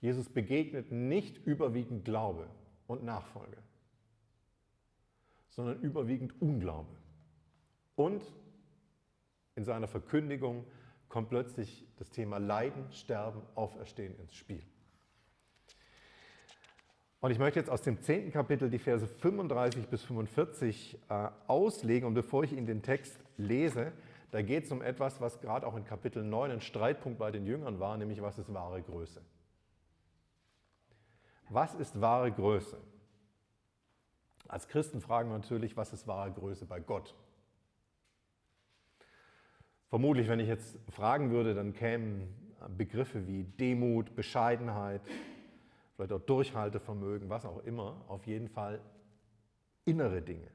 Jesus 0.00 0.28
begegnet 0.28 0.92
nicht 0.92 1.44
überwiegend 1.44 2.04
Glaube 2.04 2.48
und 2.86 3.02
Nachfolge, 3.02 3.58
sondern 5.48 5.80
überwiegend 5.80 6.40
Unglaube. 6.40 6.97
Und 7.98 8.22
in 9.56 9.64
seiner 9.64 9.88
Verkündigung 9.88 10.64
kommt 11.08 11.30
plötzlich 11.30 11.84
das 11.96 12.10
Thema 12.10 12.38
Leiden, 12.38 12.92
Sterben, 12.92 13.42
Auferstehen 13.56 14.16
ins 14.20 14.36
Spiel. 14.36 14.62
Und 17.18 17.32
ich 17.32 17.40
möchte 17.40 17.58
jetzt 17.58 17.68
aus 17.68 17.82
dem 17.82 18.00
10. 18.00 18.30
Kapitel 18.30 18.70
die 18.70 18.78
Verse 18.78 19.04
35 19.04 19.88
bis 19.88 20.04
45 20.04 20.96
äh, 21.08 21.28
auslegen. 21.48 22.06
Und 22.06 22.14
bevor 22.14 22.44
ich 22.44 22.52
Ihnen 22.52 22.66
den 22.66 22.82
Text 22.82 23.18
lese, 23.36 23.90
da 24.30 24.42
geht 24.42 24.66
es 24.66 24.70
um 24.70 24.80
etwas, 24.80 25.20
was 25.20 25.40
gerade 25.40 25.66
auch 25.66 25.74
in 25.74 25.84
Kapitel 25.84 26.22
9 26.22 26.52
ein 26.52 26.60
Streitpunkt 26.60 27.18
bei 27.18 27.32
den 27.32 27.46
Jüngern 27.46 27.80
war, 27.80 27.96
nämlich 27.96 28.22
was 28.22 28.38
ist 28.38 28.54
wahre 28.54 28.80
Größe? 28.80 29.22
Was 31.48 31.74
ist 31.74 32.00
wahre 32.00 32.30
Größe? 32.30 32.78
Als 34.46 34.68
Christen 34.68 35.00
fragen 35.00 35.30
wir 35.30 35.38
natürlich, 35.38 35.76
was 35.76 35.92
ist 35.92 36.06
wahre 36.06 36.30
Größe 36.30 36.64
bei 36.64 36.78
Gott? 36.78 37.16
Vermutlich, 39.88 40.28
wenn 40.28 40.40
ich 40.40 40.48
jetzt 40.48 40.78
fragen 40.90 41.30
würde, 41.30 41.54
dann 41.54 41.72
kämen 41.72 42.28
Begriffe 42.76 43.26
wie 43.26 43.44
Demut, 43.44 44.14
Bescheidenheit, 44.14 45.00
vielleicht 45.94 46.12
auch 46.12 46.20
Durchhaltevermögen, 46.20 47.30
was 47.30 47.46
auch 47.46 47.64
immer, 47.64 48.04
auf 48.08 48.26
jeden 48.26 48.48
Fall 48.48 48.80
innere 49.86 50.20
Dinge. 50.20 50.48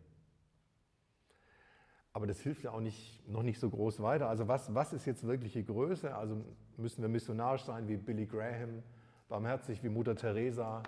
Aber 2.11 2.27
das 2.27 2.41
hilft 2.41 2.63
ja 2.63 2.71
auch 2.71 2.79
nicht, 2.79 3.27
noch 3.27 3.41
nicht 3.41 3.59
so 3.59 3.71
groß 3.71 4.01
weiter. 4.03 4.29
Also 4.29 4.47
was, 4.47 4.73
was 4.75 4.93
ist 4.93 5.07
jetzt 5.07 5.25
wirkliche 5.25 5.63
Größe? 5.63 6.15
Also 6.15 6.37
müssen 6.77 7.01
wir 7.01 7.09
missionarisch 7.09 7.63
sein 7.63 7.87
wie 7.87 7.97
Billy 7.97 8.27
Graham, 8.27 8.83
barmherzig 9.29 9.83
wie 9.83 9.89
Mutter 9.89 10.15
Teresa, 10.15 10.83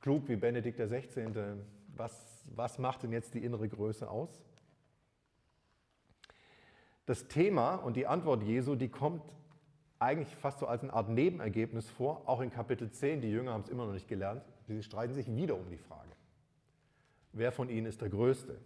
klug 0.00 0.28
wie 0.28 0.36
Benedikt 0.36 0.78
XVI. 0.78 1.58
Was, 1.94 2.46
was 2.54 2.78
macht 2.78 3.02
denn 3.02 3.12
jetzt 3.12 3.34
die 3.34 3.44
innere 3.44 3.68
Größe 3.68 4.08
aus? 4.08 4.42
Das 7.10 7.26
Thema 7.26 7.74
und 7.74 7.96
die 7.96 8.06
Antwort 8.06 8.44
Jesu, 8.44 8.76
die 8.76 8.88
kommt 8.88 9.20
eigentlich 9.98 10.32
fast 10.36 10.60
so 10.60 10.68
als 10.68 10.84
eine 10.84 10.92
Art 10.92 11.08
Nebenergebnis 11.08 11.90
vor, 11.90 12.22
auch 12.28 12.40
in 12.40 12.52
Kapitel 12.52 12.88
10. 12.88 13.20
Die 13.20 13.28
Jünger 13.28 13.52
haben 13.52 13.62
es 13.62 13.68
immer 13.68 13.84
noch 13.84 13.94
nicht 13.94 14.06
gelernt. 14.06 14.44
Sie 14.68 14.80
streiten 14.80 15.12
sich 15.12 15.26
wieder 15.26 15.56
um 15.56 15.68
die 15.68 15.76
Frage. 15.76 16.12
Wer 17.32 17.50
von 17.50 17.68
ihnen 17.68 17.86
ist 17.86 18.00
der 18.00 18.10
Größte? 18.10 18.60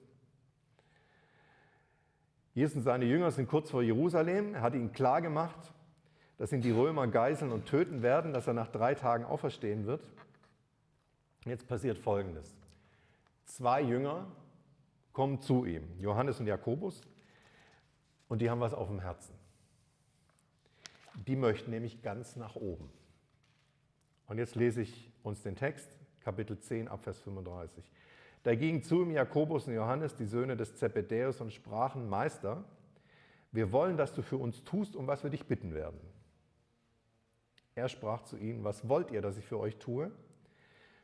Jesus 2.53 2.77
und 2.77 2.83
seine 2.83 3.07
Jünger 3.07 3.31
sind 3.31 3.49
kurz 3.49 3.71
vor 3.71 3.83
Jerusalem. 3.83 4.57
Er 4.57 4.61
hat 4.61 4.75
ihnen 4.75 4.93
klargemacht, 4.93 5.73
dass 6.37 6.53
ihn 6.53 6.61
die 6.61 6.71
Römer 6.71 7.07
geißeln 7.07 7.51
und 7.51 7.65
töten 7.65 8.03
werden, 8.03 8.35
dass 8.35 8.47
er 8.47 8.53
nach 8.53 8.69
drei 8.69 8.95
Tagen 8.95 9.25
auferstehen 9.25 9.87
wird. 9.87 10.03
Jetzt 11.47 11.67
passiert 11.67 11.97
Folgendes. 11.97 12.55
Zwei 13.47 13.81
Jünger 13.81 14.27
kommen 15.15 15.41
zu 15.41 15.65
ihm, 15.65 15.99
Johannes 15.99 16.41
und 16.41 16.47
Jakobus, 16.47 17.01
und 18.35 18.41
die 18.41 18.51
haben 18.51 18.61
was 18.61 18.75
auf 18.75 18.89
dem 18.89 18.99
Herzen. 18.99 19.33
Die 21.29 21.37
möchten 21.37 21.71
nämlich 21.71 22.03
ganz 22.03 22.35
nach 22.35 22.57
oben. 22.57 22.91
Und 24.27 24.39
jetzt 24.39 24.57
lese 24.57 24.83
ich 24.83 25.13
uns 25.23 25.43
den 25.43 25.55
Text, 25.55 25.89
Kapitel 26.19 26.59
10, 26.59 26.89
Abvers 26.89 27.21
35. 27.21 27.89
Da 28.43 28.57
gingen 28.57 28.83
zu 28.83 29.03
ihm 29.03 29.13
Jakobus 29.13 29.69
und 29.69 29.75
Johannes, 29.75 30.17
die 30.17 30.25
Söhne 30.25 30.57
des 30.57 30.75
Zebedäus, 30.75 31.41
und 31.41 31.53
sprachen, 31.53 32.09
Meister, 32.09 32.65
wir 33.53 33.71
wollen, 33.71 33.97
dass 33.97 34.13
du 34.13 34.23
für 34.23 34.39
uns 34.39 34.65
tust, 34.65 34.97
um 34.97 35.07
was 35.07 35.23
wir 35.23 35.31
dich 35.31 35.47
bitten 35.47 35.73
werden. 35.73 36.01
Er 37.77 37.89
sprach 37.89 38.25
zu 38.25 38.37
ihnen, 38.37 38.65
was 38.65 38.89
wollt 38.89 39.13
ihr, 39.13 39.23
dass 39.23 39.37
ich 39.37 39.47
für 39.47 39.61
euch 39.61 39.77
tue? 39.77 40.11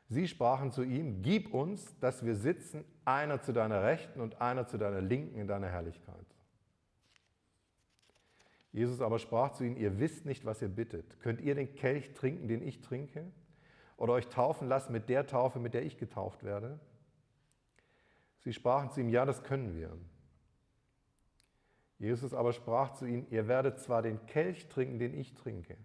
Sie 0.08 0.26
sprachen 0.26 0.72
zu 0.72 0.82
ihm, 0.82 1.22
gib 1.22 1.54
uns, 1.54 1.96
dass 2.00 2.24
wir 2.24 2.34
sitzen, 2.34 2.84
einer 3.04 3.40
zu 3.40 3.52
deiner 3.52 3.84
Rechten 3.84 4.20
und 4.20 4.40
einer 4.40 4.66
zu 4.66 4.78
deiner 4.78 5.00
Linken 5.00 5.38
in 5.38 5.46
deiner 5.46 5.68
Herrlichkeit. 5.68 6.26
Jesus 8.72 9.00
aber 9.00 9.18
sprach 9.18 9.52
zu 9.52 9.64
ihnen, 9.64 9.76
ihr 9.76 9.98
wisst 9.98 10.26
nicht, 10.26 10.44
was 10.44 10.62
ihr 10.62 10.68
bittet. 10.68 11.18
Könnt 11.20 11.40
ihr 11.40 11.54
den 11.54 11.74
Kelch 11.74 12.12
trinken, 12.12 12.46
den 12.46 12.62
ich 12.62 12.80
trinke? 12.80 13.30
Oder 13.96 14.14
euch 14.14 14.28
taufen 14.28 14.68
lassen 14.68 14.92
mit 14.92 15.08
der 15.08 15.26
Taufe, 15.26 15.58
mit 15.58 15.74
der 15.74 15.82
ich 15.82 15.98
getauft 15.98 16.44
werde? 16.44 16.78
Sie 18.38 18.52
sprachen 18.52 18.90
zu 18.90 19.00
ihm, 19.00 19.08
ja, 19.08 19.24
das 19.24 19.42
können 19.42 19.76
wir. 19.76 19.96
Jesus 21.98 22.32
aber 22.32 22.52
sprach 22.54 22.94
zu 22.94 23.04
ihnen, 23.04 23.26
ihr 23.30 23.46
werdet 23.46 23.78
zwar 23.78 24.00
den 24.00 24.24
Kelch 24.26 24.68
trinken, 24.68 24.98
den 24.98 25.14
ich 25.14 25.34
trinke, 25.34 25.76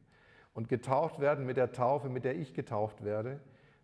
und 0.53 0.69
getauft 0.69 1.19
werden 1.19 1.45
mit 1.45 1.57
der 1.57 1.73
Taufe, 1.73 2.07
mit 2.07 2.23
der 2.23 2.37
ich 2.37 2.53
getauft 2.53 3.03
werde, 3.03 3.41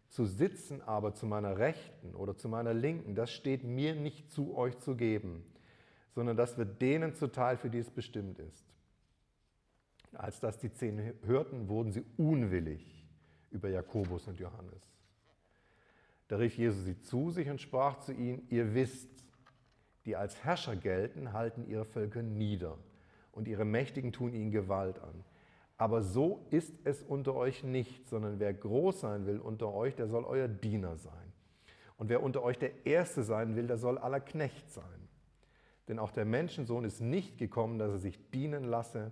zu 0.07 0.25
sitzen 0.25 0.81
aber 0.81 1.13
zu 1.13 1.25
meiner 1.25 1.57
Rechten 1.57 2.15
oder 2.15 2.37
zu 2.37 2.47
meiner 2.47 2.73
Linken, 2.73 3.15
das 3.15 3.31
steht 3.31 3.65
mir 3.65 3.95
nicht 3.95 4.31
zu 4.31 4.55
euch 4.55 4.77
zu 4.77 4.95
geben, 4.95 5.43
sondern 6.15 6.37
das 6.37 6.57
wird 6.57 6.81
denen 6.81 7.13
zuteil, 7.13 7.57
für 7.57 7.69
die 7.69 7.79
es 7.79 7.91
bestimmt 7.91 8.39
ist. 8.39 8.70
Als 10.13 10.39
das 10.39 10.57
die 10.57 10.71
zehn 10.71 11.13
hörten, 11.23 11.69
wurden 11.69 11.91
sie 11.91 12.03
unwillig 12.17 13.05
über 13.49 13.69
Jakobus 13.69 14.27
und 14.27 14.39
Johannes. 14.39 14.91
Da 16.27 16.37
rief 16.37 16.57
Jesus 16.57 16.85
sie 16.85 16.99
zu 16.99 17.29
sich 17.29 17.49
und 17.49 17.59
sprach 17.59 17.99
zu 17.99 18.13
ihnen, 18.13 18.45
ihr 18.49 18.73
wisst, 18.73 19.09
die 20.05 20.15
als 20.15 20.43
Herrscher 20.43 20.75
gelten, 20.75 21.33
halten 21.33 21.67
ihre 21.67 21.85
Völker 21.85 22.21
nieder 22.21 22.77
und 23.31 23.47
ihre 23.47 23.65
Mächtigen 23.65 24.11
tun 24.11 24.33
ihnen 24.33 24.51
Gewalt 24.51 24.99
an. 24.99 25.23
Aber 25.77 26.03
so 26.03 26.45
ist 26.51 26.73
es 26.83 27.01
unter 27.01 27.35
euch 27.35 27.63
nicht, 27.63 28.07
sondern 28.07 28.39
wer 28.39 28.53
groß 28.53 29.01
sein 29.01 29.25
will 29.25 29.39
unter 29.39 29.73
euch, 29.73 29.95
der 29.95 30.07
soll 30.07 30.25
euer 30.25 30.47
Diener 30.47 30.95
sein. 30.97 31.33
Und 31.97 32.09
wer 32.09 32.23
unter 32.23 32.43
euch 32.43 32.57
der 32.57 32.85
Erste 32.85 33.23
sein 33.23 33.55
will, 33.55 33.67
der 33.67 33.77
soll 33.77 33.97
aller 33.97 34.19
Knecht 34.19 34.71
sein. 34.71 34.85
Denn 35.87 35.99
auch 35.99 36.11
der 36.11 36.25
Menschensohn 36.25 36.85
ist 36.85 37.01
nicht 37.01 37.37
gekommen, 37.37 37.77
dass 37.77 37.91
er 37.91 37.97
sich 37.97 38.29
dienen 38.31 38.63
lasse, 38.63 39.11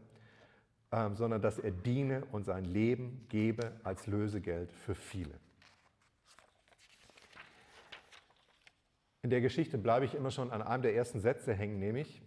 ähm, 0.92 1.16
sondern 1.16 1.42
dass 1.42 1.60
er 1.60 1.72
diene 1.72 2.26
und 2.32 2.46
sein 2.46 2.66
Leben 2.66 3.26
gebe 3.30 3.74
als 3.84 4.08
Lösegeld 4.08 4.72
für 4.72 4.96
viele. 4.96 5.34
In 9.22 9.30
der 9.30 9.42
Geschichte 9.42 9.78
bleibe 9.78 10.06
ich 10.06 10.16
immer 10.16 10.32
schon 10.32 10.52
an 10.52 10.62
einem 10.62 10.82
der 10.82 10.96
ersten 10.96 11.20
Sätze 11.20 11.54
hängen, 11.54 11.80
nämlich, 11.80 12.22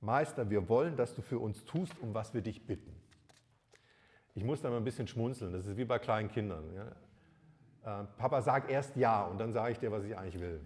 Meister, 0.00 0.50
wir 0.50 0.68
wollen, 0.68 0.96
dass 0.96 1.14
du 1.14 1.22
für 1.22 1.38
uns 1.38 1.64
tust, 1.64 1.92
um 2.00 2.14
was 2.14 2.34
wir 2.34 2.40
dich 2.40 2.66
bitten. 2.66 2.92
Ich 4.34 4.42
muss 4.42 4.62
da 4.62 4.70
mal 4.70 4.78
ein 4.78 4.84
bisschen 4.84 5.06
schmunzeln, 5.06 5.52
das 5.52 5.66
ist 5.66 5.76
wie 5.76 5.84
bei 5.84 5.98
kleinen 5.98 6.30
Kindern. 6.30 6.64
Ja? 6.74 8.02
Äh, 8.02 8.06
Papa, 8.16 8.40
sag 8.42 8.70
erst 8.70 8.96
ja 8.96 9.24
und 9.24 9.38
dann 9.38 9.52
sage 9.52 9.72
ich 9.72 9.78
dir, 9.78 9.92
was 9.92 10.04
ich 10.04 10.16
eigentlich 10.16 10.40
will. 10.40 10.60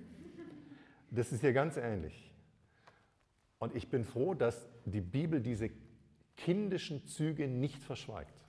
Das 1.11 1.33
ist 1.33 1.41
hier 1.41 1.53
ganz 1.53 1.77
ähnlich. 1.77 2.33
Und 3.59 3.75
ich 3.75 3.89
bin 3.89 4.05
froh, 4.05 4.35
dass 4.35 4.69
die 4.85 5.01
Bibel 5.01 5.41
diese 5.41 5.71
kindischen 6.47 7.05
Züge 7.09 7.49
nicht 7.49 7.83
verschweigt. 7.83 8.41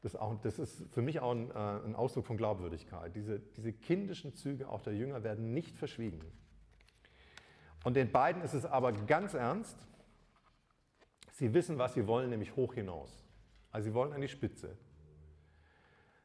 Das, 0.00 0.16
auch, 0.16 0.40
das 0.40 0.58
ist 0.58 0.82
für 0.94 1.02
mich 1.02 1.20
auch 1.20 1.32
ein, 1.32 1.50
äh, 1.50 1.54
ein 1.54 1.94
Ausdruck 1.94 2.24
von 2.24 2.38
Glaubwürdigkeit. 2.38 3.14
Diese, 3.14 3.38
diese 3.38 3.74
kindischen 3.74 4.34
Züge 4.34 4.66
auch 4.66 4.80
der 4.80 4.94
Jünger 4.94 5.22
werden 5.22 5.52
nicht 5.52 5.76
verschwiegen. 5.76 6.22
Und 7.84 7.96
den 7.96 8.10
beiden 8.10 8.40
ist 8.40 8.54
es 8.54 8.64
aber 8.64 8.92
ganz 8.92 9.34
ernst. 9.34 9.76
Sie 11.32 11.52
wissen, 11.52 11.76
was 11.76 11.92
sie 11.92 12.06
wollen, 12.06 12.30
nämlich 12.30 12.56
hoch 12.56 12.72
hinaus. 12.72 13.22
Also 13.72 13.90
sie 13.90 13.94
wollen 13.94 14.14
an 14.14 14.22
die 14.22 14.28
Spitze. 14.28 14.74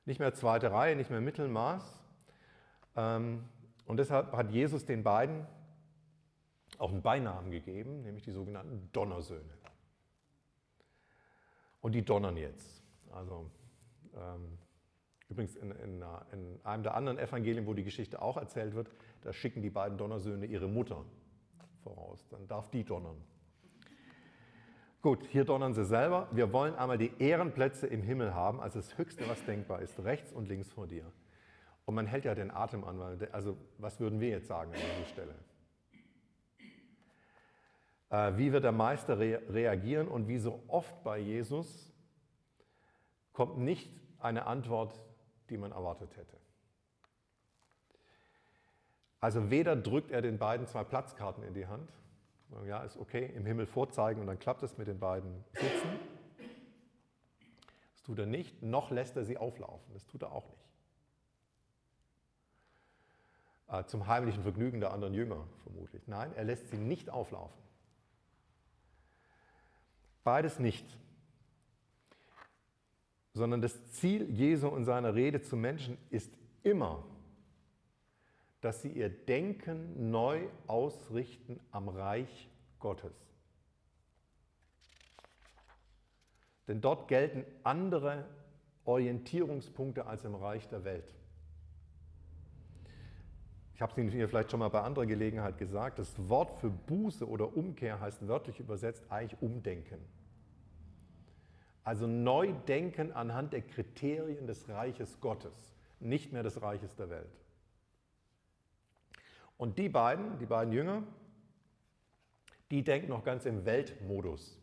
Nicht 0.06 0.22
mehr 0.22 0.34
zweite 0.34 0.72
Reihe, 0.72 0.96
nicht 0.96 1.10
mehr 1.10 1.20
Mittelmaß. 1.20 2.02
Ähm, 2.96 3.44
und 3.88 3.98
deshalb 3.98 4.32
hat 4.32 4.52
Jesus 4.52 4.86
den 4.86 5.04
beiden 5.04 5.46
auch 6.80 6.92
einen 6.92 7.02
Beinamen 7.02 7.52
gegeben, 7.52 8.02
nämlich 8.04 8.24
die 8.24 8.32
sogenannten 8.32 8.90
Donnersöhne. 8.92 9.54
Und 11.82 11.94
die 11.94 12.04
donnern 12.04 12.38
jetzt. 12.38 12.84
Also 13.12 13.50
ähm, 14.16 14.58
übrigens 15.30 15.56
in, 15.56 15.72
in, 15.72 16.04
in, 16.32 16.60
einem 16.64 16.84
der 16.84 16.96
anderen 16.96 17.18
Evangelien, 17.18 17.66
wo 17.68 17.74
die 17.74 17.84
Geschichte 17.84 18.22
auch 18.22 18.38
erzählt 18.38 18.76
wird, 18.76 18.90
da 19.22 19.34
schicken 19.34 19.62
die 19.62 19.70
beiden 19.70 19.98
Donnersöhne 19.98 20.46
ihre 20.46 20.68
Mutter 20.68 21.06
voraus. 21.84 22.28
Dann 22.30 22.48
darf 22.48 22.70
die 22.70 22.84
donnern. 22.84 23.18
Gut, 25.02 25.24
hier 25.28 25.46
donnern 25.46 25.76
sie 25.76 25.86
selber. 25.86 26.28
Wir 26.32 26.52
wollen 26.52 26.74
einmal 26.76 26.98
die 26.98 27.12
Ehrenplätze 27.20 27.86
im 27.86 28.02
Himmel 28.02 28.34
haben, 28.34 28.60
also 28.60 28.80
das 28.80 28.98
Höchste, 28.98 29.28
was 29.30 29.44
denkbar 29.46 29.82
ist, 29.82 30.00
rechts 30.00 30.34
und 30.34 30.48
links 30.48 30.72
vor 30.72 30.88
dir. 30.88 31.06
Und 31.86 31.94
man 31.94 32.08
hält 32.08 32.26
ja 32.26 32.34
den 32.34 32.50
Atem 32.50 32.84
an, 32.84 32.98
weil, 32.98 33.30
also 33.32 33.56
was 33.78 34.00
würden 34.00 34.20
wir 34.20 34.30
jetzt 34.30 34.48
sagen 34.48 34.74
an 34.74 34.80
dieser 34.80 35.06
Stelle? 35.06 35.36
Äh, 38.10 38.38
wie 38.38 38.52
wird 38.52 38.64
der 38.64 38.72
Meister 38.72 39.20
re 39.20 39.42
reagieren 39.50 40.08
und 40.08 40.28
wie 40.28 40.38
so 40.38 40.64
oft 40.68 41.04
bei 41.04 41.18
Jesus 41.18 41.94
kommt 43.34 43.58
nicht 43.58 43.92
eine 44.20 44.46
Antwort, 44.46 45.00
die 45.50 45.58
man 45.58 45.72
erwartet 45.72 46.16
hätte. 46.16 46.38
Also 49.20 49.50
weder 49.50 49.76
drückt 49.76 50.12
er 50.12 50.22
den 50.22 50.38
beiden 50.38 50.68
zwei 50.68 50.84
Platzkarten 50.84 51.44
in 51.44 51.54
die 51.54 51.68
Hand, 51.68 51.92
ja, 52.66 52.84
ist 52.84 52.98
okay, 52.98 53.26
im 53.36 53.46
Himmel 53.46 53.66
vorzeigen 53.66 54.22
und 54.22 54.28
dann 54.28 54.40
klappt 54.40 54.64
es 54.64 54.78
mit 54.78 54.88
den 54.88 55.00
beiden 55.00 55.44
Sitzen. 55.54 56.00
Das 57.94 58.04
tut 58.04 58.20
er 58.20 58.28
nicht, 58.28 58.62
noch 58.62 58.92
lässt 58.92 59.18
er 59.18 59.26
sie 59.26 59.38
auflaufen, 59.38 59.94
das 59.94 60.06
tut 60.06 60.22
er 60.22 60.32
auch 60.32 60.48
nicht. 60.48 60.66
äh, 63.68 63.84
zum 63.86 64.08
heimlichen 64.08 64.44
Vergnügen 64.44 64.80
der 64.80 64.94
anderen 64.94 65.14
Jünger 65.14 65.48
vermutlich. 65.64 66.08
Nein, 66.08 66.32
er 66.36 66.44
lässt 66.44 66.70
sie 66.70 66.78
nicht 66.78 67.10
auflaufen. 67.10 67.65
Beides 70.26 70.58
nicht. 70.60 70.86
Sondern 73.34 73.62
das 73.62 73.92
Ziel 73.92 74.30
Jesu 74.32 74.68
und 74.68 74.84
seiner 74.84 75.14
Rede 75.14 75.42
zu 75.42 75.56
Menschen 75.56 75.98
ist 76.10 76.34
immer, 76.64 77.06
dass 78.60 78.82
sie 78.82 78.90
ihr 78.90 79.10
Denken 79.10 80.10
neu 80.10 80.48
ausrichten 80.66 81.60
am 81.72 81.88
Reich 81.88 82.50
Gottes. 82.80 83.14
Denn 86.68 86.82
dort 86.82 87.08
gelten 87.08 87.46
andere 87.64 88.26
Orientierungspunkte 88.86 90.08
als 90.08 90.26
im 90.26 90.34
Reich 90.34 90.68
der 90.70 90.84
Welt. 90.84 91.14
Ich 93.76 93.82
habe 93.82 93.92
es 93.92 93.98
Ihnen 93.98 94.28
vielleicht 94.28 94.50
schon 94.50 94.62
mal 94.62 94.70
bei 94.70 94.82
anderer 94.82 95.06
Gelegenheit 95.06 95.60
gesagt, 95.60 96.00
das 96.00 96.18
Wort 96.30 96.60
für 96.62 96.70
Buße 96.72 97.28
oder 97.28 97.56
Umkehr 97.56 98.00
heißt 98.00 98.28
wörtlich 98.28 98.60
übersetzt 98.60 99.04
eigentlich 99.12 99.40
Umdenken. 99.42 100.00
Also 101.86 102.08
neu 102.08 102.52
denken 102.68 103.14
anhand 103.14 103.54
der 103.54 103.62
Kriterien 103.62 104.48
des 104.48 104.68
Reiches 104.68 105.22
Gottes, 105.22 105.54
nicht 106.00 106.34
mehr 106.34 106.42
des 106.42 106.62
Reiches 106.62 106.96
der 106.96 107.12
Welt. 107.12 107.30
Und 109.56 109.78
die 109.78 109.88
beiden, 109.88 110.40
die 110.40 110.48
beiden 110.48 110.74
Jünger, 110.74 111.04
die 112.72 112.84
denken 112.84 113.10
noch 113.10 113.24
ganz 113.24 113.46
im 113.46 113.66
Weltmodus. 113.66 114.60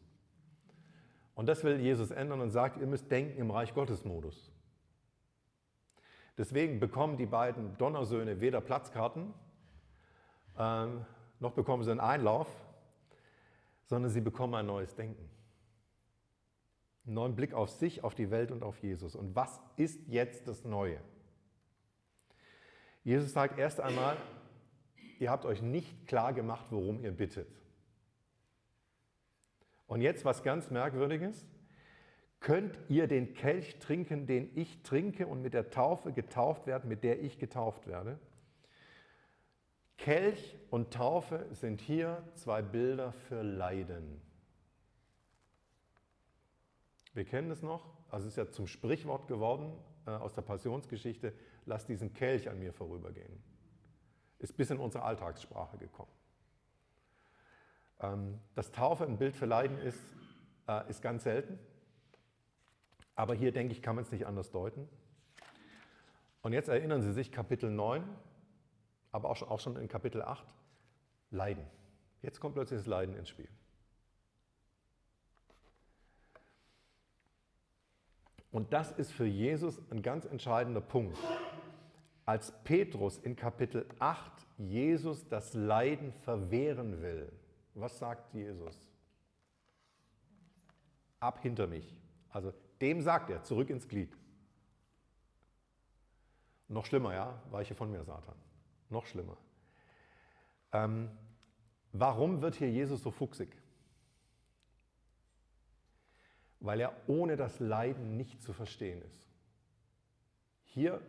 Und 1.37 1.47
das 1.47 1.63
will 1.63 1.81
Jesus 1.81 2.11
ändern 2.11 2.41
und 2.41 2.51
sagt, 2.51 2.79
ihr 2.79 2.89
müsst 2.89 3.09
denken 3.09 3.39
im 3.39 3.53
Reich 3.53 3.73
Gottes 3.73 4.05
Modus. 4.05 4.51
Deswegen 6.37 6.81
bekommen 6.81 7.17
die 7.17 7.27
beiden 7.27 7.79
Donnersöhne 7.79 8.41
weder 8.41 8.61
Platzkarten, 8.61 9.33
ähm, 10.59 11.07
noch 11.39 11.53
bekommen 11.53 11.85
sie 11.85 11.93
einen 11.93 12.01
Einlauf, 12.01 12.49
sondern 13.85 14.11
sie 14.11 14.21
bekommen 14.21 14.55
ein 14.57 14.67
neues 14.67 14.95
Denken. 14.97 15.32
Einen 17.05 17.15
neuen 17.15 17.35
Blick 17.35 17.55
auf 17.55 17.71
sich, 17.71 18.05
auf 18.05 18.15
die 18.15 18.31
Welt 18.31 18.51
und 18.51 18.63
auf 18.63 18.79
Jesus. 18.83 19.17
Und 19.17 19.35
was 19.35 19.61
ist 19.77 20.01
jetzt 20.09 20.47
das 20.47 20.65
Neue? 20.65 20.99
Jesus 23.05 23.33
sagt 23.33 23.59
erst 23.59 23.81
einmal, 23.81 24.17
ihr 25.19 25.31
habt 25.31 25.45
euch 25.45 25.63
nicht 25.63 26.07
klar 26.07 26.33
gemacht, 26.33 26.67
worum 26.71 27.01
ihr 27.01 27.11
bittet. 27.11 27.49
Und 29.87 30.01
jetzt 30.01 30.25
was 30.25 30.43
ganz 30.43 30.71
Merkwürdiges. 30.71 31.45
Könnt 32.41 32.77
ihr 32.89 33.07
den 33.07 33.35
Kelch 33.35 33.79
trinken, 33.79 34.27
den 34.27 34.51
ich 34.57 34.83
trinke 34.83 35.27
und 35.27 35.43
mit 35.43 35.55
der 35.55 35.71
Taufe 35.71 36.13
getauft 36.13 36.67
werden, 36.67 36.89
mit 36.89 37.05
der 37.05 37.23
ich 37.23 37.39
getauft 37.39 37.87
werde? 37.87 38.19
Kelch 39.97 40.59
und 40.71 40.93
Taufe 40.93 41.47
sind 41.51 41.81
hier 41.81 42.25
zwei 42.35 42.63
Bilder 42.63 43.13
für 43.13 43.43
Leiden. 43.43 44.21
Wir 47.15 47.25
kennen 47.25 47.51
es 47.51 47.63
noch, 47.63 47.91
also 48.11 48.27
es 48.27 48.33
ist 48.33 48.37
ja 48.37 48.51
zum 48.51 48.67
Sprichwort 48.67 49.29
geworden 49.29 49.73
äh, 50.07 50.11
aus 50.11 50.33
der 50.33 50.43
Passionsgeschichte, 50.43 51.33
lass 51.67 51.87
diesen 51.87 52.15
Kelch 52.15 52.49
an 52.49 52.59
mir 52.59 52.73
vorübergehen. 52.73 53.43
Ist 54.39 54.57
bis 54.57 54.71
in 54.71 54.79
unsere 54.79 55.05
Alltagssprache 55.05 55.79
gekommen. 55.79 56.11
Ähm, 58.01 58.39
dass 58.55 58.73
Taufe 58.73 59.05
ein 59.05 59.19
Bild 59.19 59.37
für 59.37 59.47
Leiden 59.47 59.79
ist, 59.79 60.01
äh, 60.69 60.89
ist 60.89 61.03
ganz 61.03 61.25
selten. 61.25 61.59
Aber 63.15 63.35
hier, 63.35 63.53
denke 63.53 63.73
ich, 63.73 63.83
kann 63.83 63.95
man 63.95 64.05
es 64.05 64.11
nicht 64.11 64.27
anders 64.27 64.51
deuten. 64.51 64.89
Und 66.41 66.55
jetzt 66.55 66.69
erinnern 66.69 67.03
Sie 67.03 67.13
sich 67.13 67.31
Kapitel 67.31 67.71
9, 67.71 68.03
aber 69.13 69.31
auch 69.31 69.61
schon 69.61 69.77
in 69.77 69.87
Kapitel 69.87 70.23
8, 70.23 70.45
Leiden. 71.31 71.65
Jetzt 72.23 72.41
kommt 72.41 72.55
plötzlich 72.55 72.81
das 72.81 72.87
Leiden 72.87 73.15
ins 73.15 73.29
Spiel. 73.29 73.49
Und 78.53 78.73
das 78.75 78.93
ist 78.93 79.11
für 79.13 79.27
Jesus 79.27 79.81
ein 79.91 80.03
ganz 80.03 80.27
entscheidender 80.27 80.83
Punkt. 80.83 81.17
Als 82.27 82.53
Petrus 82.63 83.19
in 83.19 83.35
Kapitel 83.35 83.87
8 83.99 84.31
Jesus 84.59 85.27
das 85.29 85.55
Leiden 85.55 86.13
verwehren 86.13 87.01
will, 87.01 87.33
was 87.75 87.99
sagt 87.99 88.33
Jesus? 88.35 88.93
Ab 91.19 91.41
hinter 91.41 91.67
mich. 91.67 91.97
Also 92.29 92.53
dem 92.81 93.01
sagt 93.01 93.31
er, 93.31 93.43
zurück 93.43 93.71
ins 93.71 93.89
Glied. 93.89 94.17
Noch 96.69 96.87
schlimmer, 96.87 97.15
ja, 97.15 97.43
weiche 97.51 97.75
von 97.75 97.91
mir, 97.91 98.05
Satan. 98.05 98.35
Noch 98.91 99.07
schlimmer. 99.07 99.37
Ähm, 100.73 101.11
warum 101.93 102.43
wird 102.43 102.55
hier 102.57 102.71
Jesus 102.71 103.03
so 103.03 103.11
fuchsig? 103.11 103.62
Weil 106.63 106.81
er 106.81 106.97
ohne 107.07 107.37
das 107.37 107.61
Leiden 107.61 108.17
nicht 108.17 108.43
zu 108.43 108.53
verstehen 108.53 109.03
ist. 109.03 109.29
Hier 110.65 111.03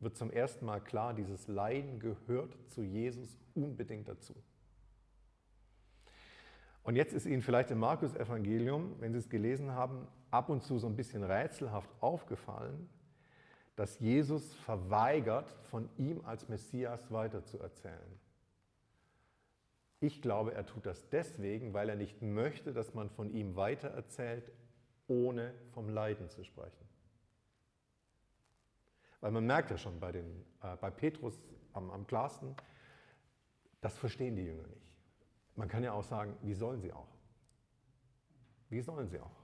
wird 0.00 0.16
zum 0.16 0.30
ersten 0.30 0.64
Mal 0.64 0.80
klar, 0.80 1.12
dieses 1.12 1.46
Leiden 1.48 2.00
gehört 2.00 2.56
zu 2.68 2.82
Jesus 2.82 3.36
unbedingt 3.54 4.08
dazu. 4.08 4.34
Und 6.82 6.96
jetzt 6.96 7.12
ist 7.12 7.26
Ihnen 7.26 7.42
vielleicht 7.42 7.70
im 7.70 7.78
Markus-Evangelium, 7.78 8.96
wenn 8.98 9.12
Sie 9.12 9.18
es 9.18 9.28
gelesen 9.28 9.72
haben, 9.72 10.08
ab 10.30 10.48
und 10.48 10.62
zu 10.62 10.78
so 10.78 10.86
ein 10.86 10.96
bisschen 10.96 11.22
rätselhaft 11.22 11.90
aufgefallen, 12.00 12.88
dass 13.76 14.00
Jesus 14.00 14.54
verweigert, 14.54 15.50
von 15.70 15.88
ihm 15.96 16.24
als 16.24 16.48
Messias 16.48 17.10
weiterzuerzählen. 17.10 18.20
Ich 20.00 20.20
glaube, 20.20 20.52
er 20.54 20.66
tut 20.66 20.84
das 20.84 21.08
deswegen, 21.10 21.72
weil 21.72 21.88
er 21.88 21.96
nicht 21.96 22.22
möchte, 22.22 22.72
dass 22.72 22.92
man 22.92 23.08
von 23.08 23.30
ihm 23.30 23.54
weitererzählt, 23.54 24.50
ohne 25.08 25.54
vom 25.72 25.88
Leiden 25.88 26.28
zu 26.28 26.44
sprechen. 26.44 26.88
Weil 29.20 29.30
man 29.30 29.46
merkt 29.46 29.70
ja 29.70 29.78
schon 29.78 30.00
bei, 30.00 30.12
den, 30.12 30.44
äh, 30.62 30.76
bei 30.76 30.90
Petrus 30.90 31.40
am, 31.72 31.90
am 31.90 32.06
klarsten, 32.06 32.54
das 33.80 33.96
verstehen 33.96 34.36
die 34.36 34.42
Jünger 34.42 34.66
nicht. 34.66 34.92
Man 35.54 35.68
kann 35.68 35.84
ja 35.84 35.92
auch 35.92 36.04
sagen, 36.04 36.36
wie 36.42 36.54
sollen 36.54 36.80
sie 36.80 36.92
auch? 36.92 37.08
Wie 38.68 38.80
sollen 38.80 39.08
sie 39.08 39.20
auch? 39.20 39.42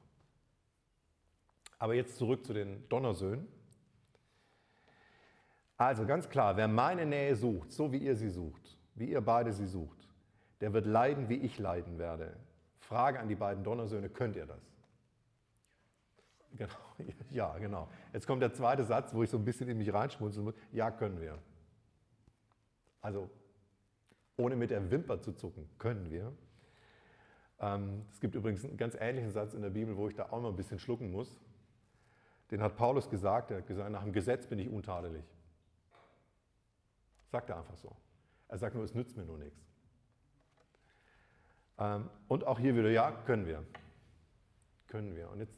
Aber 1.78 1.94
jetzt 1.94 2.16
zurück 2.16 2.44
zu 2.44 2.52
den 2.52 2.88
Donnersöhnen. 2.88 3.46
Also 5.76 6.06
ganz 6.06 6.28
klar, 6.28 6.56
wer 6.56 6.66
meine 6.66 7.06
Nähe 7.06 7.36
sucht, 7.36 7.70
so 7.70 7.92
wie 7.92 7.98
ihr 7.98 8.16
sie 8.16 8.30
sucht, 8.30 8.76
wie 8.94 9.10
ihr 9.10 9.20
beide 9.20 9.52
sie 9.52 9.66
sucht, 9.66 10.08
der 10.60 10.72
wird 10.72 10.86
leiden, 10.86 11.28
wie 11.28 11.36
ich 11.36 11.58
leiden 11.58 11.98
werde. 11.98 12.36
Frage 12.80 13.20
an 13.20 13.28
die 13.28 13.36
beiden 13.36 13.62
Donnersöhne, 13.62 14.08
könnt 14.08 14.34
ihr 14.34 14.46
das? 14.46 14.77
Genau, 16.54 16.72
ja, 17.30 17.58
genau. 17.58 17.88
Jetzt 18.12 18.26
kommt 18.26 18.42
der 18.42 18.52
zweite 18.52 18.84
Satz, 18.84 19.14
wo 19.14 19.22
ich 19.22 19.30
so 19.30 19.36
ein 19.36 19.44
bisschen 19.44 19.68
in 19.68 19.78
mich 19.78 19.92
reinschmunzeln 19.92 20.44
muss. 20.44 20.54
Ja, 20.72 20.90
können 20.90 21.20
wir. 21.20 21.38
Also 23.00 23.30
ohne 24.36 24.56
mit 24.56 24.70
der 24.70 24.90
Wimper 24.90 25.20
zu 25.20 25.32
zucken, 25.32 25.68
können 25.78 26.10
wir. 26.10 26.32
Ähm, 27.60 28.04
es 28.12 28.20
gibt 28.20 28.34
übrigens 28.34 28.64
einen 28.64 28.76
ganz 28.76 28.96
ähnlichen 28.98 29.30
Satz 29.30 29.54
in 29.54 29.62
der 29.62 29.70
Bibel, 29.70 29.96
wo 29.96 30.08
ich 30.08 30.14
da 30.14 30.30
auch 30.30 30.40
mal 30.40 30.48
ein 30.48 30.56
bisschen 30.56 30.78
schlucken 30.78 31.10
muss. 31.10 31.40
Den 32.50 32.62
hat 32.62 32.76
Paulus 32.76 33.10
gesagt, 33.10 33.50
er 33.50 33.58
hat 33.58 33.66
gesagt, 33.66 33.90
nach 33.90 34.04
dem 34.04 34.12
Gesetz 34.12 34.46
bin 34.46 34.58
ich 34.58 34.68
untadelig. 34.68 35.24
Sagt 37.30 37.50
er 37.50 37.58
einfach 37.58 37.76
so. 37.76 37.94
Er 38.48 38.58
sagt 38.58 38.74
nur, 38.74 38.84
es 38.84 38.94
nützt 38.94 39.16
mir 39.16 39.24
nur 39.24 39.38
nichts. 39.38 39.60
Ähm, 41.78 42.08
und 42.28 42.44
auch 42.44 42.58
hier 42.58 42.74
wieder, 42.74 42.90
ja, 42.90 43.12
können 43.12 43.46
wir. 43.46 43.64
Können 44.86 45.14
wir. 45.14 45.28
Und 45.30 45.40
jetzt 45.40 45.57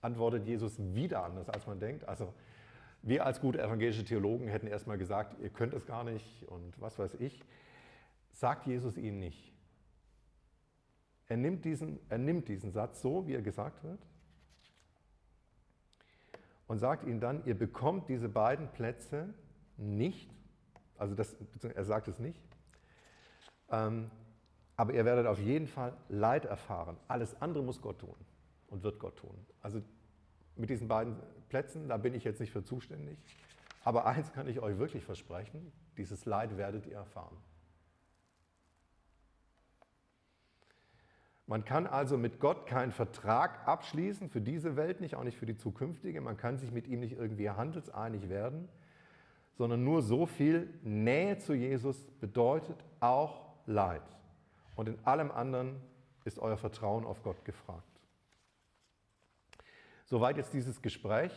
antwortet 0.00 0.46
Jesus 0.46 0.78
wieder 0.78 1.24
anders, 1.24 1.48
als 1.48 1.66
man 1.66 1.78
denkt. 1.78 2.08
Also 2.08 2.32
wir 3.02 3.24
als 3.24 3.40
gute 3.40 3.62
evangelische 3.62 4.04
Theologen 4.04 4.48
hätten 4.48 4.66
erstmal 4.66 4.98
gesagt, 4.98 5.40
ihr 5.40 5.50
könnt 5.50 5.74
es 5.74 5.86
gar 5.86 6.04
nicht 6.04 6.46
und 6.48 6.80
was 6.80 6.98
weiß 6.98 7.14
ich 7.14 7.44
sagt 8.32 8.66
Jesus 8.66 8.96
ihnen 8.96 9.18
nicht. 9.18 9.52
Er 11.28 11.36
nimmt, 11.36 11.64
diesen, 11.64 12.00
er 12.08 12.18
nimmt 12.18 12.48
diesen 12.48 12.72
Satz 12.72 13.02
so, 13.02 13.26
wie 13.26 13.34
er 13.34 13.42
gesagt 13.42 13.84
wird, 13.84 14.00
und 16.66 16.78
sagt 16.78 17.04
ihnen 17.04 17.20
dann, 17.20 17.44
ihr 17.46 17.56
bekommt 17.56 18.08
diese 18.08 18.28
beiden 18.28 18.68
Plätze 18.68 19.32
nicht, 19.76 20.30
also 20.98 21.14
das, 21.14 21.36
er 21.74 21.84
sagt 21.84 22.08
es 22.08 22.18
nicht, 22.18 22.40
ähm, 23.70 24.10
aber 24.76 24.94
ihr 24.94 25.04
werdet 25.04 25.26
auf 25.26 25.38
jeden 25.38 25.66
Fall 25.66 25.96
Leid 26.08 26.46
erfahren. 26.46 26.96
Alles 27.06 27.40
andere 27.42 27.62
muss 27.62 27.80
Gott 27.82 27.98
tun 27.98 28.16
und 28.70 28.82
wird 28.82 28.98
Gott 28.98 29.16
tun. 29.16 29.36
Also 29.60 29.82
mit 30.56 30.70
diesen 30.70 30.88
beiden 30.88 31.16
Plätzen, 31.48 31.88
da 31.88 31.96
bin 31.96 32.14
ich 32.14 32.24
jetzt 32.24 32.40
nicht 32.40 32.52
für 32.52 32.64
zuständig. 32.64 33.18
Aber 33.84 34.06
eins 34.06 34.32
kann 34.32 34.46
ich 34.46 34.60
euch 34.60 34.78
wirklich 34.78 35.04
versprechen, 35.04 35.72
dieses 35.96 36.24
Leid 36.24 36.56
werdet 36.56 36.86
ihr 36.86 36.96
erfahren. 36.96 37.36
Man 41.46 41.64
kann 41.64 41.88
also 41.88 42.16
mit 42.16 42.38
Gott 42.38 42.66
keinen 42.66 42.92
Vertrag 42.92 43.66
abschließen, 43.66 44.28
für 44.28 44.40
diese 44.40 44.76
Welt 44.76 45.00
nicht, 45.00 45.16
auch 45.16 45.24
nicht 45.24 45.36
für 45.36 45.46
die 45.46 45.56
zukünftige. 45.56 46.20
Man 46.20 46.36
kann 46.36 46.58
sich 46.58 46.70
mit 46.70 46.86
ihm 46.86 47.00
nicht 47.00 47.16
irgendwie 47.16 47.50
handelseinig 47.50 48.28
werden, 48.28 48.68
sondern 49.54 49.82
nur 49.82 50.00
so 50.00 50.26
viel 50.26 50.72
Nähe 50.82 51.38
zu 51.38 51.54
Jesus 51.54 52.06
bedeutet 52.20 52.76
auch 53.00 53.50
Leid. 53.66 54.02
Und 54.76 54.88
in 54.88 55.04
allem 55.04 55.32
anderen 55.32 55.80
ist 56.24 56.38
euer 56.38 56.56
Vertrauen 56.56 57.04
auf 57.04 57.22
Gott 57.24 57.44
gefragt. 57.44 57.89
Soweit 60.10 60.36
jetzt 60.36 60.52
dieses 60.52 60.82
Gespräch. 60.82 61.32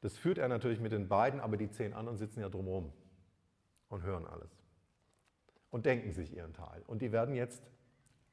Das 0.00 0.16
führt 0.16 0.38
er 0.38 0.48
natürlich 0.48 0.80
mit 0.80 0.92
den 0.92 1.06
beiden, 1.06 1.38
aber 1.38 1.58
die 1.58 1.70
zehn 1.70 1.92
anderen 1.92 2.16
sitzen 2.16 2.40
ja 2.40 2.48
drumherum 2.48 2.92
und 3.90 4.02
hören 4.02 4.26
alles 4.26 4.50
und 5.70 5.84
denken 5.84 6.12
sich 6.12 6.34
ihren 6.34 6.54
Teil. 6.54 6.82
Und 6.86 7.02
die 7.02 7.12
werden 7.12 7.34
jetzt 7.34 7.62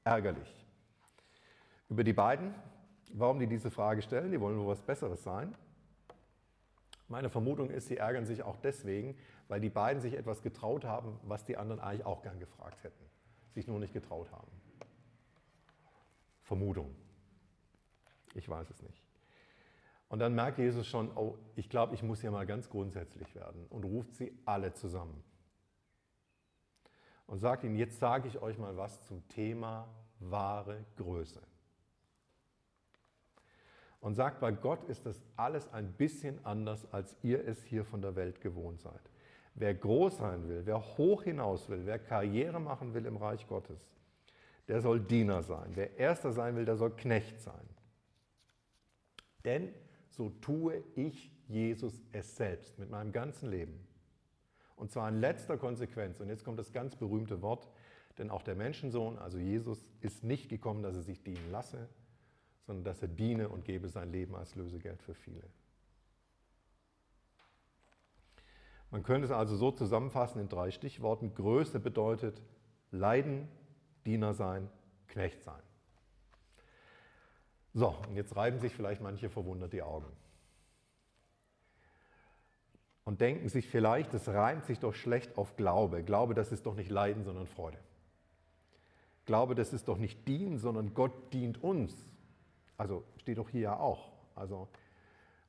ärgerlich. 0.06 0.66
Über 1.90 2.06
die 2.06 2.14
beiden, 2.14 2.56
warum 3.14 3.40
die 3.40 3.48
diese 3.48 3.72
Frage 3.72 4.02
stellen, 4.02 4.32
die 4.32 4.40
wollen 4.40 4.58
wohl 4.58 4.68
was 4.68 4.82
Besseres 4.82 5.22
sein. 5.22 5.54
Meine 7.10 7.30
Vermutung 7.30 7.70
ist, 7.70 7.88
sie 7.88 7.98
ärgern 7.98 8.26
sich 8.26 8.42
auch 8.44 8.56
deswegen, 8.58 9.18
weil 9.50 9.60
die 9.60 9.70
beiden 9.70 10.02
sich 10.02 10.14
etwas 10.14 10.42
getraut 10.42 10.86
haben, 10.86 11.20
was 11.24 11.44
die 11.44 11.58
anderen 11.58 11.82
eigentlich 11.82 12.06
auch 12.06 12.22
gern 12.22 12.40
gefragt 12.40 12.82
hätten, 12.84 13.04
sich 13.52 13.68
nur 13.68 13.80
nicht 13.80 13.94
getraut 13.94 14.32
haben. 14.32 14.52
Vermutung. 16.44 16.96
Ich 18.34 18.48
weiß 18.48 18.70
es 18.70 18.82
nicht. 18.82 19.13
Und 20.14 20.20
dann 20.20 20.36
merkt 20.36 20.60
Jesus 20.60 20.86
schon, 20.86 21.10
oh, 21.18 21.40
ich 21.56 21.70
glaube, 21.70 21.96
ich 21.96 22.04
muss 22.04 22.22
hier 22.22 22.30
mal 22.30 22.46
ganz 22.46 22.70
grundsätzlich 22.70 23.34
werden 23.34 23.66
und 23.72 23.84
ruft 23.84 24.14
sie 24.14 24.32
alle 24.46 24.72
zusammen. 24.72 25.24
Und 27.26 27.40
sagt 27.40 27.64
ihnen, 27.64 27.76
jetzt 27.76 27.98
sage 27.98 28.28
ich 28.28 28.40
euch 28.40 28.60
mal 28.60 28.78
was 28.78 29.04
zum 29.08 29.28
Thema 29.30 29.88
wahre 30.20 30.86
Größe. 30.98 31.42
Und 34.02 34.14
sagt, 34.14 34.40
bei 34.40 34.52
Gott 34.52 34.84
ist 34.84 35.04
das 35.08 35.20
alles 35.36 35.74
ein 35.74 35.92
bisschen 35.94 36.46
anders, 36.46 36.86
als 36.94 37.18
ihr 37.24 37.48
es 37.48 37.64
hier 37.64 37.84
von 37.84 38.04
der 38.04 38.16
Welt 38.16 38.40
gewohnt 38.40 38.82
seid. 38.82 39.02
Wer 39.56 39.74
groß 39.74 40.18
sein 40.20 40.48
will, 40.48 40.64
wer 40.68 40.80
hoch 41.00 41.24
hinaus 41.24 41.70
will, 41.70 41.88
wer 41.88 41.98
Karriere 41.98 42.60
machen 42.60 42.94
will 42.94 43.08
im 43.08 43.18
Reich 43.18 43.48
Gottes, 43.48 43.82
der 44.68 44.80
soll 44.80 45.00
Diener 45.00 45.42
sein. 45.42 45.72
Wer 45.74 45.98
Erster 45.98 46.32
sein 46.32 46.56
will, 46.56 46.66
der 46.66 46.78
soll 46.78 46.92
Knecht 46.92 47.42
sein. 47.42 47.68
Denn 49.44 49.74
so 50.16 50.30
tue 50.42 50.84
ich 50.96 51.32
Jesus 51.48 52.02
es 52.12 52.36
selbst 52.36 52.78
mit 52.80 52.90
meinem 52.90 53.12
ganzen 53.12 53.50
Leben. 53.50 53.88
Und 54.76 54.92
zwar 54.92 55.10
in 55.10 55.20
letzter 55.20 55.58
Konsequenz. 55.58 56.20
Und 56.20 56.30
jetzt 56.30 56.44
kommt 56.44 56.60
das 56.60 56.72
ganz 56.72 56.96
berühmte 56.96 57.42
Wort, 57.42 57.68
denn 58.18 58.30
auch 58.30 58.44
der 58.44 58.56
Menschensohn, 58.56 59.18
also 59.18 59.38
Jesus, 59.38 59.90
ist 60.02 60.24
nicht 60.24 60.50
gekommen, 60.50 60.84
dass 60.84 60.96
er 60.96 61.02
sich 61.02 61.24
dienen 61.24 61.52
lasse, 61.52 61.90
sondern 62.66 62.84
dass 62.86 63.02
er 63.02 63.08
diene 63.08 63.50
und 63.50 63.66
gebe 63.66 63.90
sein 63.90 64.12
Leben 64.12 64.36
als 64.36 64.56
Lösegeld 64.56 65.02
für 65.02 65.14
viele. 65.14 65.44
Man 68.92 69.02
könnte 69.02 69.26
es 69.26 69.32
also 69.32 69.56
so 69.56 69.72
zusammenfassen 69.72 70.40
in 70.40 70.50
drei 70.50 70.70
Stichworten. 70.70 71.34
Größe 71.34 71.80
bedeutet 71.80 72.42
Leiden, 72.92 73.48
Diener 74.06 74.36
sein, 74.36 74.70
Knecht 75.08 75.44
sein. 75.44 75.62
So, 77.74 77.96
und 78.08 78.16
jetzt 78.16 78.36
reiben 78.36 78.60
sich 78.60 78.74
vielleicht 78.74 79.02
manche 79.02 79.30
verwundert 79.30 79.74
die 79.74 79.82
Augen. 79.82 80.12
Und 83.04 83.20
denken 83.20 83.50
sich 83.50 83.68
vielleicht, 83.68 84.14
es 84.14 84.28
reimt 84.30 84.66
sich 84.66 84.80
doch 84.80 84.94
schlecht 84.94 85.38
auf 85.38 85.56
Glaube. 85.58 86.04
Glaube, 86.04 86.34
das 86.34 86.52
ist 86.52 86.66
doch 86.66 86.76
nicht 86.76 86.90
Leiden, 86.90 87.24
sondern 87.24 87.48
Freude. 87.48 87.78
Glaube, 89.26 89.56
das 89.56 89.74
ist 89.74 89.88
doch 89.88 89.98
nicht 89.98 90.28
Dienen, 90.28 90.58
sondern 90.58 90.94
Gott 90.94 91.34
dient 91.34 91.62
uns. 91.64 91.94
Also 92.78 93.04
steht 93.18 93.38
doch 93.38 93.50
hier 93.50 93.62
ja 93.62 93.80
auch. 93.80 94.12
Also 94.36 94.68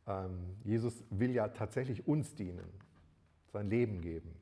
ähm, 0.06 0.56
Jesus 0.64 1.04
will 1.10 1.32
ja 1.32 1.48
tatsächlich 1.48 2.06
uns 2.06 2.34
dienen, 2.34 2.68
sein 3.52 3.70
Leben 3.70 4.00
geben. 4.00 4.34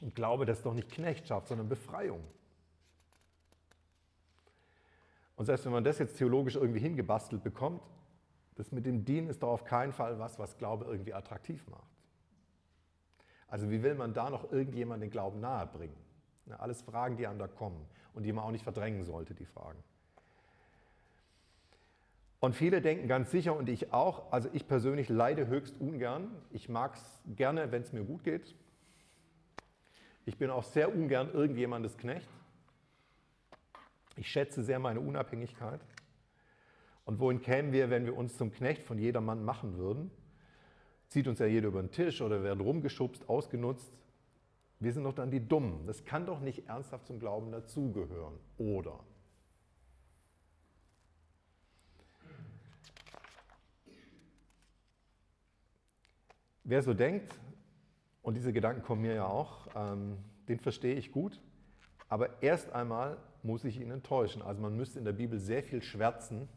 Und 0.00 0.14
Glaube, 0.14 0.46
das 0.46 0.58
ist 0.58 0.66
doch 0.66 0.74
nicht 0.74 0.90
Knechtschaft, 0.90 1.48
sondern 1.48 1.68
Befreiung. 1.68 2.24
Und 5.40 5.46
selbst 5.46 5.64
wenn 5.64 5.72
man 5.72 5.84
das 5.84 5.98
jetzt 5.98 6.18
theologisch 6.18 6.56
irgendwie 6.56 6.80
hingebastelt 6.80 7.42
bekommt, 7.42 7.80
das 8.56 8.72
mit 8.72 8.84
dem 8.84 9.06
Dienen 9.06 9.30
ist 9.30 9.42
doch 9.42 9.48
auf 9.48 9.64
keinen 9.64 9.94
Fall 9.94 10.18
was, 10.18 10.38
was 10.38 10.58
Glaube 10.58 10.84
irgendwie 10.84 11.14
attraktiv 11.14 11.66
macht. 11.68 11.88
Also 13.48 13.70
wie 13.70 13.82
will 13.82 13.94
man 13.94 14.12
da 14.12 14.28
noch 14.28 14.52
irgendjemand 14.52 15.02
den 15.02 15.08
Glauben 15.08 15.40
nahebringen? 15.40 15.96
alles 16.58 16.82
Fragen, 16.82 17.16
die 17.16 17.26
einem 17.26 17.38
da 17.38 17.48
kommen 17.48 17.86
und 18.12 18.24
die 18.24 18.34
man 18.34 18.44
auch 18.44 18.50
nicht 18.50 18.64
verdrängen 18.64 19.02
sollte, 19.02 19.34
die 19.34 19.46
Fragen. 19.46 19.82
Und 22.38 22.54
viele 22.54 22.82
denken 22.82 23.08
ganz 23.08 23.30
sicher, 23.30 23.56
und 23.56 23.70
ich 23.70 23.94
auch, 23.94 24.30
also 24.32 24.50
ich 24.52 24.68
persönlich 24.68 25.08
leide 25.08 25.46
höchst 25.46 25.80
ungern. 25.80 26.30
Ich 26.50 26.68
mag 26.68 26.96
es 26.96 27.22
gerne, 27.34 27.72
wenn 27.72 27.80
es 27.80 27.94
mir 27.94 28.04
gut 28.04 28.24
geht. 28.24 28.54
Ich 30.26 30.36
bin 30.36 30.50
auch 30.50 30.64
sehr 30.64 30.94
ungern 30.94 31.32
irgendjemandes 31.32 31.96
Knecht. 31.96 32.28
Ich 34.16 34.28
schätze 34.28 34.62
sehr 34.62 34.78
meine 34.78 35.00
Unabhängigkeit. 35.00 35.80
Und 37.04 37.18
wohin 37.18 37.40
kämen 37.40 37.72
wir, 37.72 37.90
wenn 37.90 38.04
wir 38.04 38.16
uns 38.16 38.36
zum 38.36 38.52
Knecht 38.52 38.82
von 38.82 38.98
jedermann 38.98 39.44
machen 39.44 39.76
würden? 39.76 40.10
Zieht 41.08 41.26
uns 41.26 41.38
ja 41.38 41.46
jeder 41.46 41.68
über 41.68 41.82
den 41.82 41.90
Tisch 41.90 42.20
oder 42.20 42.42
werden 42.42 42.60
rumgeschubst, 42.60 43.28
ausgenutzt. 43.28 43.92
Wir 44.78 44.92
sind 44.92 45.04
doch 45.04 45.12
dann 45.12 45.30
die 45.30 45.46
Dummen. 45.46 45.86
Das 45.86 46.04
kann 46.04 46.24
doch 46.24 46.40
nicht 46.40 46.68
ernsthaft 46.68 47.06
zum 47.06 47.18
Glauben 47.18 47.50
dazugehören. 47.50 48.38
Oder? 48.58 49.00
Wer 56.62 56.82
so 56.82 56.94
denkt, 56.94 57.34
und 58.22 58.34
diese 58.34 58.52
Gedanken 58.52 58.82
kommen 58.82 59.02
mir 59.02 59.14
ja 59.14 59.26
auch, 59.26 59.66
ähm, 59.74 60.18
den 60.48 60.60
verstehe 60.60 60.94
ich 60.94 61.10
gut. 61.10 61.40
Aber 62.08 62.42
erst 62.42 62.72
einmal 62.72 63.16
muss 63.42 63.64
ich 63.64 63.80
ihn 63.80 63.90
enttäuschen. 63.90 64.42
Also 64.42 64.60
man 64.60 64.76
müsste 64.76 64.98
in 64.98 65.04
der 65.04 65.12
Bibel 65.12 65.38
sehr 65.38 65.62
viel 65.62 65.82
schwärzen, 65.82 66.48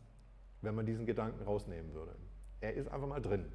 wenn 0.62 0.76
man 0.76 0.86
diesen 0.86 1.06
Gedanken 1.06 1.44
rausnehmen 1.44 1.94
würde. 1.94 2.16
Er 2.62 2.74
ist 2.74 2.88
einfach 2.88 3.08
mal 3.08 3.22
drin. 3.22 3.52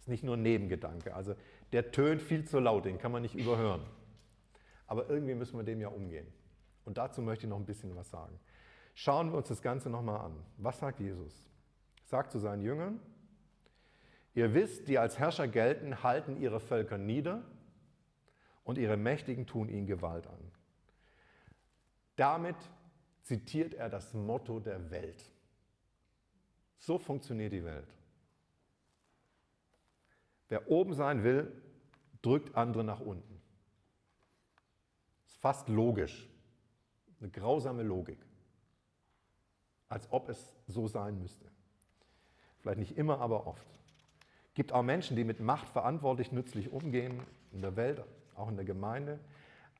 Ist 0.00 0.08
nicht 0.08 0.24
nur 0.24 0.36
ein 0.36 0.42
Nebengedanke. 0.42 1.14
Also 1.14 1.34
der 1.72 1.90
tönt 1.90 2.22
viel 2.22 2.44
zu 2.44 2.58
laut, 2.58 2.84
den 2.84 2.98
kann 2.98 3.12
man 3.12 3.22
nicht 3.22 3.34
überhören. 3.34 3.82
Aber 4.86 5.08
irgendwie 5.10 5.34
müssen 5.34 5.56
wir 5.58 5.64
dem 5.64 5.80
ja 5.80 5.88
umgehen. 5.88 6.26
Und 6.84 6.98
dazu 6.98 7.20
möchte 7.20 7.46
ich 7.46 7.50
noch 7.50 7.58
ein 7.58 7.66
bisschen 7.66 7.94
was 7.96 8.10
sagen. 8.10 8.38
Schauen 8.94 9.30
wir 9.30 9.38
uns 9.38 9.48
das 9.48 9.60
Ganze 9.60 9.90
nochmal 9.90 10.20
an. 10.20 10.32
Was 10.56 10.78
sagt 10.78 11.00
Jesus? 11.00 11.50
Sagt 12.04 12.30
zu 12.30 12.38
seinen 12.38 12.62
Jüngern, 12.62 13.00
ihr 14.34 14.54
wisst, 14.54 14.88
die 14.88 14.98
als 14.98 15.18
Herrscher 15.18 15.48
gelten, 15.48 16.02
halten 16.02 16.36
ihre 16.36 16.60
Völker 16.60 16.96
nieder 16.96 17.42
und 18.64 18.78
ihre 18.78 18.96
Mächtigen 18.96 19.46
tun 19.46 19.68
ihnen 19.68 19.86
Gewalt 19.86 20.26
an. 20.26 20.45
Damit 22.16 22.56
zitiert 23.22 23.74
er 23.74 23.88
das 23.88 24.14
Motto 24.14 24.58
der 24.60 24.90
Welt. 24.90 25.22
So 26.78 26.98
funktioniert 26.98 27.52
die 27.52 27.64
Welt. 27.64 27.88
Wer 30.48 30.70
oben 30.70 30.94
sein 30.94 31.24
will, 31.24 31.52
drückt 32.22 32.54
andere 32.54 32.84
nach 32.84 33.00
unten. 33.00 33.40
Ist 35.26 35.36
fast 35.38 35.68
logisch. 35.68 36.28
Eine 37.20 37.30
grausame 37.30 37.82
Logik. 37.82 38.18
Als 39.88 40.10
ob 40.10 40.28
es 40.28 40.54
so 40.66 40.86
sein 40.86 41.18
müsste. 41.18 41.46
Vielleicht 42.60 42.78
nicht 42.78 42.96
immer, 42.96 43.20
aber 43.20 43.46
oft. 43.46 43.66
Es 44.48 44.54
Gibt 44.54 44.72
auch 44.72 44.82
Menschen, 44.82 45.16
die 45.16 45.24
mit 45.24 45.40
Macht 45.40 45.68
verantwortlich 45.68 46.32
nützlich 46.32 46.72
umgehen, 46.72 47.22
in 47.52 47.62
der 47.62 47.76
Welt, 47.76 48.02
auch 48.34 48.48
in 48.48 48.56
der 48.56 48.64
Gemeinde. 48.64 49.18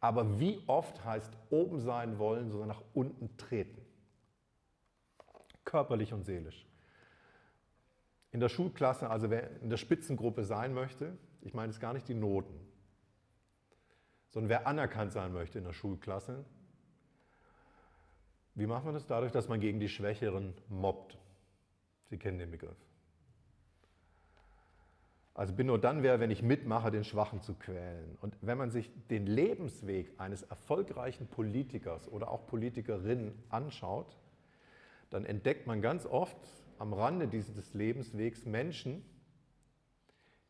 Aber 0.00 0.38
wie 0.38 0.62
oft 0.66 1.04
heißt 1.04 1.32
oben 1.50 1.80
sein 1.80 2.18
wollen, 2.18 2.50
sogar 2.50 2.66
nach 2.66 2.82
unten 2.94 3.36
treten? 3.36 3.80
Körperlich 5.64 6.12
und 6.12 6.24
seelisch. 6.24 6.66
In 8.30 8.40
der 8.40 8.48
Schulklasse, 8.48 9.08
also 9.08 9.30
wer 9.30 9.60
in 9.62 9.70
der 9.70 9.78
Spitzengruppe 9.78 10.44
sein 10.44 10.74
möchte, 10.74 11.16
ich 11.40 11.54
meine 11.54 11.72
jetzt 11.72 11.80
gar 11.80 11.92
nicht 11.92 12.08
die 12.08 12.14
Noten, 12.14 12.60
sondern 14.28 14.50
wer 14.50 14.66
anerkannt 14.66 15.12
sein 15.12 15.32
möchte 15.32 15.58
in 15.58 15.64
der 15.64 15.72
Schulklasse, 15.72 16.44
wie 18.54 18.66
macht 18.66 18.84
man 18.84 18.94
das? 18.94 19.06
Dadurch, 19.06 19.32
dass 19.32 19.48
man 19.48 19.60
gegen 19.60 19.80
die 19.80 19.88
Schwächeren 19.88 20.54
mobbt. 20.68 21.18
Sie 22.08 22.18
kennen 22.18 22.38
den 22.38 22.50
Begriff. 22.50 22.85
Also 25.36 25.52
bin 25.52 25.66
nur 25.66 25.78
dann 25.78 26.02
wer, 26.02 26.18
wenn 26.18 26.30
ich 26.30 26.42
mitmache, 26.42 26.90
den 26.90 27.04
Schwachen 27.04 27.42
zu 27.42 27.52
quälen. 27.52 28.16
Und 28.22 28.34
wenn 28.40 28.56
man 28.56 28.70
sich 28.70 28.90
den 29.08 29.26
Lebensweg 29.26 30.10
eines 30.18 30.42
erfolgreichen 30.44 31.26
Politikers 31.26 32.10
oder 32.10 32.30
auch 32.30 32.46
Politikerin 32.46 33.34
anschaut, 33.50 34.16
dann 35.10 35.26
entdeckt 35.26 35.66
man 35.66 35.82
ganz 35.82 36.06
oft 36.06 36.38
am 36.78 36.94
Rande 36.94 37.28
dieses 37.28 37.74
Lebenswegs 37.74 38.46
Menschen, 38.46 39.04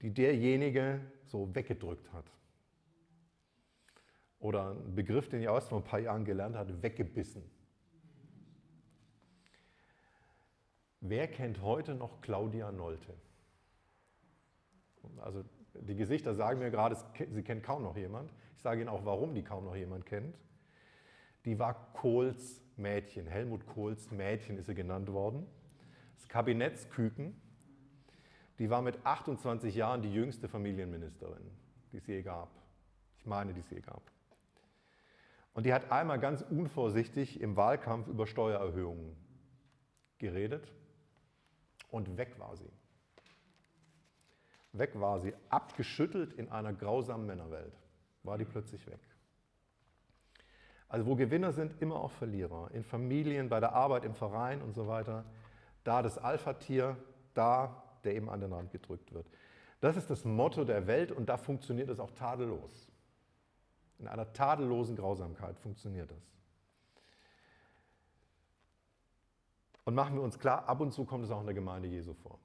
die 0.02 0.14
derjenige 0.14 1.00
so 1.24 1.52
weggedrückt 1.52 2.12
hat. 2.12 2.30
Oder 4.38 4.70
ein 4.70 4.94
Begriff, 4.94 5.28
den 5.28 5.40
ich 5.40 5.46
erst 5.46 5.70
vor 5.70 5.78
ein 5.78 5.84
paar 5.84 5.98
Jahren 5.98 6.24
gelernt 6.24 6.54
hatte, 6.54 6.80
weggebissen. 6.80 7.42
Wer 11.00 11.26
kennt 11.26 11.60
heute 11.60 11.96
noch 11.96 12.20
Claudia 12.20 12.70
Nolte? 12.70 13.25
Also 15.18 15.44
die 15.74 15.96
Gesichter 15.96 16.34
sagen 16.34 16.58
mir 16.58 16.70
gerade, 16.70 16.96
sie 17.30 17.42
kennt 17.42 17.62
kaum 17.62 17.82
noch 17.82 17.96
jemand. 17.96 18.32
Ich 18.56 18.62
sage 18.62 18.80
Ihnen 18.80 18.88
auch, 18.88 19.04
warum 19.04 19.34
die 19.34 19.42
kaum 19.42 19.64
noch 19.64 19.76
jemand 19.76 20.06
kennt. 20.06 20.36
Die 21.44 21.58
war 21.58 21.92
Kohls 21.92 22.62
Mädchen, 22.76 23.26
Helmut 23.26 23.66
Kohls 23.66 24.10
Mädchen 24.10 24.58
ist 24.58 24.66
sie 24.66 24.74
genannt 24.74 25.12
worden. 25.12 25.46
Das 26.16 26.28
Kabinettsküken, 26.28 27.40
die 28.58 28.70
war 28.70 28.82
mit 28.82 29.04
28 29.04 29.74
Jahren 29.74 30.02
die 30.02 30.12
jüngste 30.12 30.48
Familienministerin, 30.48 31.50
die 31.92 31.98
es 31.98 32.06
je 32.06 32.22
gab. 32.22 32.50
Ich 33.18 33.26
meine, 33.26 33.52
die 33.52 33.60
es 33.60 33.70
je 33.70 33.80
gab. 33.80 34.02
Und 35.54 35.64
die 35.64 35.72
hat 35.72 35.90
einmal 35.90 36.18
ganz 36.18 36.42
unvorsichtig 36.42 37.40
im 37.40 37.56
Wahlkampf 37.56 38.08
über 38.08 38.26
Steuererhöhungen 38.26 39.16
geredet 40.18 40.72
und 41.90 42.16
weg 42.16 42.38
war 42.38 42.56
sie. 42.56 42.70
Weg 44.78 44.98
war 45.00 45.20
sie, 45.20 45.34
abgeschüttelt 45.48 46.32
in 46.32 46.48
einer 46.50 46.72
grausamen 46.72 47.26
Männerwelt, 47.26 47.74
war 48.22 48.38
die 48.38 48.44
plötzlich 48.44 48.86
weg. 48.86 49.00
Also 50.88 51.06
wo 51.06 51.16
Gewinner 51.16 51.52
sind, 51.52 51.80
immer 51.82 51.96
auch 51.96 52.12
Verlierer. 52.12 52.70
In 52.72 52.84
Familien, 52.84 53.48
bei 53.48 53.60
der 53.60 53.72
Arbeit, 53.72 54.04
im 54.04 54.14
Verein 54.14 54.62
und 54.62 54.74
so 54.74 54.86
weiter. 54.86 55.24
Da 55.84 56.02
das 56.02 56.18
Alpha-Tier, 56.18 56.96
da 57.34 57.82
der 58.04 58.14
eben 58.14 58.30
an 58.30 58.40
den 58.40 58.52
Rand 58.52 58.70
gedrückt 58.70 59.12
wird. 59.12 59.26
Das 59.80 59.96
ist 59.96 60.08
das 60.08 60.24
Motto 60.24 60.64
der 60.64 60.86
Welt 60.86 61.12
und 61.12 61.28
da 61.28 61.36
funktioniert 61.36 61.90
es 61.90 61.98
auch 61.98 62.12
tadellos. 62.12 62.88
In 63.98 64.08
einer 64.08 64.32
tadellosen 64.32 64.96
Grausamkeit 64.96 65.58
funktioniert 65.58 66.10
das. 66.10 66.32
Und 69.84 69.94
machen 69.94 70.14
wir 70.14 70.22
uns 70.22 70.38
klar, 70.38 70.68
ab 70.68 70.80
und 70.80 70.92
zu 70.92 71.04
kommt 71.04 71.24
es 71.24 71.30
auch 71.30 71.40
in 71.40 71.46
der 71.46 71.54
Gemeinde 71.54 71.88
Jesu 71.88 72.14
vor. 72.14 72.38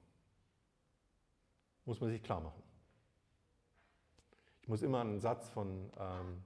Muss 1.84 2.00
man 2.00 2.10
sich 2.10 2.22
klar 2.22 2.40
machen. 2.40 2.62
Ich 4.62 4.68
muss 4.68 4.82
immer 4.82 5.00
an 5.00 5.08
einen 5.08 5.20
Satz 5.20 5.48
von, 5.48 5.90
ähm, 5.98 6.44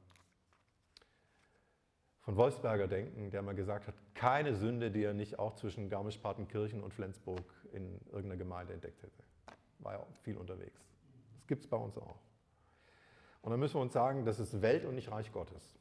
von 2.21 2.37
Wolfsberger 2.37 2.89
denken, 2.89 3.31
der 3.31 3.43
mal 3.43 3.55
gesagt 3.55 3.87
hat, 3.87 3.95
keine 4.15 4.55
Sünde, 4.55 4.91
die 4.91 5.03
er 5.03 5.13
nicht 5.13 5.39
auch 5.39 5.55
zwischen 5.55 5.91
Garmisch-Partenkirchen 5.91 6.83
und 6.83 6.95
Flensburg 6.95 7.45
in 7.73 8.01
irgendeiner 8.07 8.39
Gemeinde 8.39 8.73
entdeckt 8.73 9.03
hätte. 9.03 9.23
War 9.81 9.93
ja 9.95 10.07
viel 10.23 10.39
unterwegs. 10.39 10.81
Das 11.39 11.47
gibt 11.47 11.65
es 11.65 11.69
bei 11.69 11.77
uns 11.77 11.99
auch. 11.99 12.19
Und 13.43 13.51
dann 13.51 13.61
müssen 13.61 13.75
wir 13.75 13.83
uns 13.83 13.93
sagen, 13.93 14.25
das 14.25 14.41
ist 14.41 14.63
Welt 14.63 14.85
und 14.87 14.95
nicht 14.95 15.11
Reich 15.11 15.31
Gottes. 15.31 15.79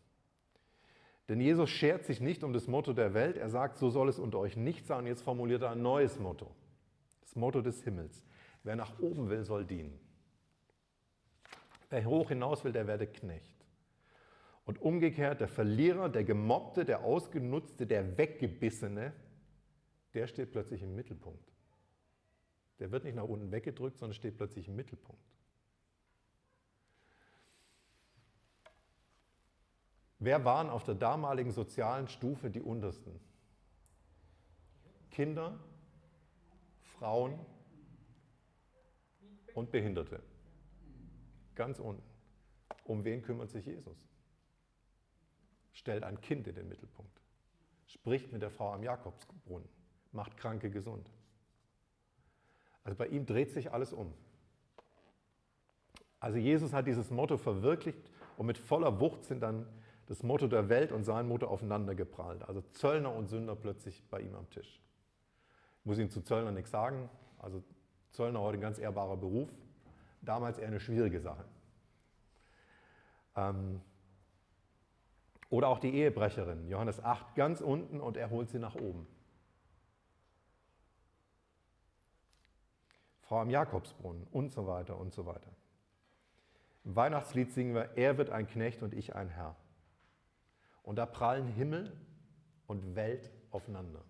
Denn 1.28 1.41
Jesus 1.41 1.70
schert 1.70 2.06
sich 2.06 2.20
nicht 2.20 2.44
um 2.44 2.54
das 2.54 2.68
Motto 2.68 2.94
der 2.94 3.13
Welt. 3.13 3.38
Er 3.38 3.50
sagt, 3.50 3.78
so 3.78 3.89
soll 3.89 4.10
es 4.10 4.20
unter 4.20 4.38
euch 4.38 4.56
nicht 4.58 4.86
sein. 4.86 5.08
Jetzt 5.08 5.24
formuliert 5.24 5.63
er 5.63 5.72
ein 5.72 5.82
neues 5.82 6.20
Motto. 6.20 6.52
Das 7.22 7.36
Motto 7.36 7.62
des 7.62 7.84
Himmels. 7.84 8.22
Wer 8.65 8.75
nach 8.75 8.97
oben 8.99 9.30
will, 9.30 9.45
soll 9.45 9.63
dienen. 9.63 9.97
Wer 11.91 12.04
hoch 12.04 12.30
hinaus 12.30 12.63
will, 12.63 12.71
der 12.71 12.88
werde 12.88 13.06
Knecht. 13.06 13.63
Und 14.65 14.82
umgekehrt, 14.82 15.39
der 15.39 15.47
Verlierer, 15.47 16.10
der 16.10 16.23
Gemobbte, 16.23 16.84
der 16.84 17.04
Ausgenutzte, 17.04 17.86
der 17.86 18.17
Weggebissene, 18.17 19.13
der 20.15 20.25
steht 20.25 20.51
plötzlich 20.51 20.82
im 20.82 20.95
Mittelpunkt. 20.95 21.47
Der 22.80 22.91
wird 22.91 23.04
nicht 23.04 23.13
nach 23.13 23.25
unten 23.25 23.51
weggedrückt, 23.51 23.99
sondern 23.99 24.15
steht 24.15 24.36
plötzlich 24.36 24.67
im 24.67 24.75
Mittelpunkt. 24.75 25.21
Wer 30.17 30.43
waren 30.43 30.71
auf 30.71 30.84
der 30.84 30.95
damaligen 30.95 31.51
sozialen 31.51 32.08
Stufe 32.08 32.49
die 32.49 32.62
untersten? 32.62 33.19
Kinder, 35.12 35.60
Frauen 36.97 37.39
und 39.56 39.72
Behinderte. 39.72 40.22
Ganz 41.56 41.80
unten. 41.80 42.04
Um 42.84 43.04
wen 43.04 43.24
kümmert 43.24 43.50
sich 43.50 43.65
Jesus? 43.65 43.98
Stellt 45.74 46.04
ein 46.04 46.22
Kind 46.22 46.48
in 46.48 46.56
den 46.56 46.68
Mittelpunkt. 46.68 47.20
Spricht 47.88 48.32
mit 48.32 48.41
der 48.41 48.52
Frau 48.52 48.74
am 48.74 48.84
Jakobsbrunnen. 48.84 49.68
Macht 50.12 50.38
Kranke 50.38 50.70
gesund. 50.70 51.10
Also 52.84 52.98
bei 52.98 53.08
ihm 53.08 53.26
dreht 53.26 53.52
sich 53.52 53.72
alles 53.72 53.94
um. 53.94 54.13
Also 56.20 56.38
Jesus 56.38 56.74
hat 56.74 56.88
dieses 56.88 57.10
Motto 57.10 57.38
verwirklicht 57.38 58.12
und 58.38 58.46
mit 58.46 58.58
voller 58.58 59.00
Wucht 59.00 59.26
sind 59.26 59.41
dann 59.41 59.65
das 60.08 60.22
Motto 60.22 60.48
der 60.48 60.70
Welt 60.70 60.91
und 60.91 61.04
sein 61.04 61.28
Motto 61.28 61.48
aufeinander 61.48 61.96
geprallt. 61.96 62.44
Also 62.44 62.62
Zöllner 62.74 63.13
und 63.13 63.28
Sünder 63.28 63.56
plötzlich 63.56 64.04
bei 64.10 64.22
ihm 64.22 64.36
am 64.36 64.50
Tisch. 64.50 64.82
Ich 65.80 65.86
muss 65.86 65.98
Ihnen 65.98 66.10
zu 66.10 66.22
Zöllner 66.22 66.52
nichts 66.52 66.72
sagen. 66.72 67.10
Also 67.39 67.63
Zöllner 68.15 68.39
heute 68.39 68.58
ein 68.58 68.62
ganz 68.62 68.80
ehrbarer 68.80 69.17
Beruf, 69.17 69.49
damals 70.21 70.58
eher 70.58 70.67
eine 70.67 70.80
schwierige 70.80 71.19
Sache. 71.19 71.43
Ähm, 73.36 73.82
oder 75.49 75.67
auch 75.67 75.80
die 75.80 75.93
Ehebrecherin, 75.93 76.67
Johannes 76.69 77.04
8, 77.04 77.36
ganz 77.36 77.62
unten 77.62 77.99
und 77.99 78.17
er 78.17 78.30
holt 78.30 78.49
sie 78.49 78.60
nach 78.60 78.75
oben. 78.75 79.06
Frau 83.21 83.41
am 83.41 83.49
Jakobsbrunnen 83.49 84.28
und 84.32 84.54
so 84.54 84.65
weiter 84.65 84.97
und 84.97 85.13
so 85.13 85.25
weiter. 85.25 85.51
Im 86.86 86.95
Weihnachtslied 86.95 87.51
singen 87.51 87.73
wir, 87.73 87.97
er 87.97 88.17
wird 88.17 88.30
ein 88.30 88.47
Knecht 88.47 88.82
und 88.82 88.93
ich 88.93 89.15
ein 89.15 89.30
Herr. 89.30 89.56
Und 90.84 90.97
da 90.97 91.06
prallen 91.06 91.47
Himmel 91.47 91.91
und 92.67 92.95
Welt 92.95 93.32
aufeinander. 93.51 94.04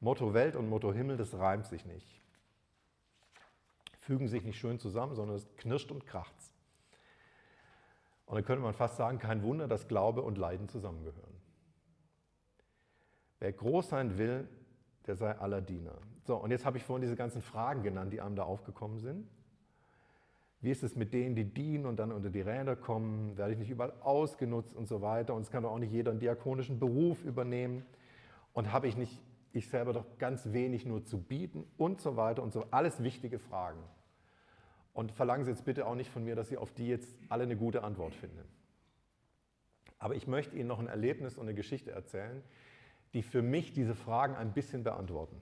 Motto 0.00 0.34
Welt 0.34 0.56
und 0.56 0.68
Motto 0.68 0.92
Himmel, 0.92 1.16
das 1.16 1.34
reimt 1.34 1.66
sich 1.66 1.86
nicht 1.86 2.23
fügen 4.04 4.28
sich 4.28 4.44
nicht 4.44 4.58
schön 4.58 4.78
zusammen, 4.78 5.14
sondern 5.14 5.36
es 5.36 5.48
knirscht 5.56 5.90
und 5.90 6.06
kracht. 6.06 6.34
Und 8.26 8.36
dann 8.36 8.44
könnte 8.44 8.62
man 8.62 8.74
fast 8.74 8.96
sagen, 8.96 9.18
kein 9.18 9.42
Wunder, 9.42 9.66
dass 9.66 9.88
Glaube 9.88 10.22
und 10.22 10.36
Leiden 10.36 10.68
zusammengehören. 10.68 11.34
Wer 13.40 13.52
groß 13.52 13.88
sein 13.88 14.18
will, 14.18 14.46
der 15.06 15.16
sei 15.16 15.32
aller 15.38 15.60
Diener. 15.60 15.96
So, 16.22 16.36
und 16.36 16.50
jetzt 16.50 16.64
habe 16.66 16.76
ich 16.76 16.84
vorhin 16.84 17.02
diese 17.02 17.16
ganzen 17.16 17.42
Fragen 17.42 17.82
genannt, 17.82 18.12
die 18.12 18.20
einem 18.20 18.36
da 18.36 18.44
aufgekommen 18.44 18.98
sind. 18.98 19.26
Wie 20.60 20.70
ist 20.70 20.82
es 20.82 20.96
mit 20.96 21.12
denen, 21.12 21.34
die 21.34 21.44
dienen 21.44 21.84
und 21.84 21.96
dann 21.96 22.12
unter 22.12 22.30
die 22.30 22.40
Räder 22.40 22.76
kommen? 22.76 23.36
Werde 23.36 23.52
ich 23.52 23.58
nicht 23.58 23.70
überall 23.70 23.92
ausgenutzt 24.00 24.74
und 24.74 24.86
so 24.86 25.02
weiter? 25.02 25.34
Und 25.34 25.42
es 25.42 25.50
kann 25.50 25.62
doch 25.62 25.70
auch 25.70 25.78
nicht 25.78 25.92
jeder 25.92 26.10
einen 26.10 26.20
diakonischen 26.20 26.78
Beruf 26.78 27.22
übernehmen. 27.24 27.84
Und 28.52 28.72
habe 28.72 28.86
ich 28.86 28.96
nicht 28.96 29.20
ich 29.54 29.68
selber 29.68 29.92
doch 29.92 30.18
ganz 30.18 30.52
wenig 30.52 30.84
nur 30.84 31.04
zu 31.04 31.22
bieten 31.22 31.64
und 31.78 32.00
so 32.00 32.16
weiter 32.16 32.42
und 32.42 32.52
so. 32.52 32.66
Alles 32.70 33.02
wichtige 33.02 33.38
Fragen. 33.38 33.82
Und 34.92 35.12
verlangen 35.12 35.44
Sie 35.44 35.50
jetzt 35.50 35.64
bitte 35.64 35.86
auch 35.86 35.94
nicht 35.94 36.10
von 36.10 36.24
mir, 36.24 36.34
dass 36.34 36.48
Sie 36.48 36.56
auf 36.56 36.72
die 36.72 36.88
jetzt 36.88 37.16
alle 37.28 37.44
eine 37.44 37.56
gute 37.56 37.84
Antwort 37.84 38.14
finden. 38.14 38.44
Aber 39.98 40.16
ich 40.16 40.26
möchte 40.26 40.56
Ihnen 40.56 40.68
noch 40.68 40.80
ein 40.80 40.88
Erlebnis 40.88 41.38
und 41.38 41.46
eine 41.46 41.54
Geschichte 41.54 41.92
erzählen, 41.92 42.42
die 43.14 43.22
für 43.22 43.42
mich 43.42 43.72
diese 43.72 43.94
Fragen 43.94 44.34
ein 44.34 44.52
bisschen 44.52 44.82
beantworten. 44.82 45.40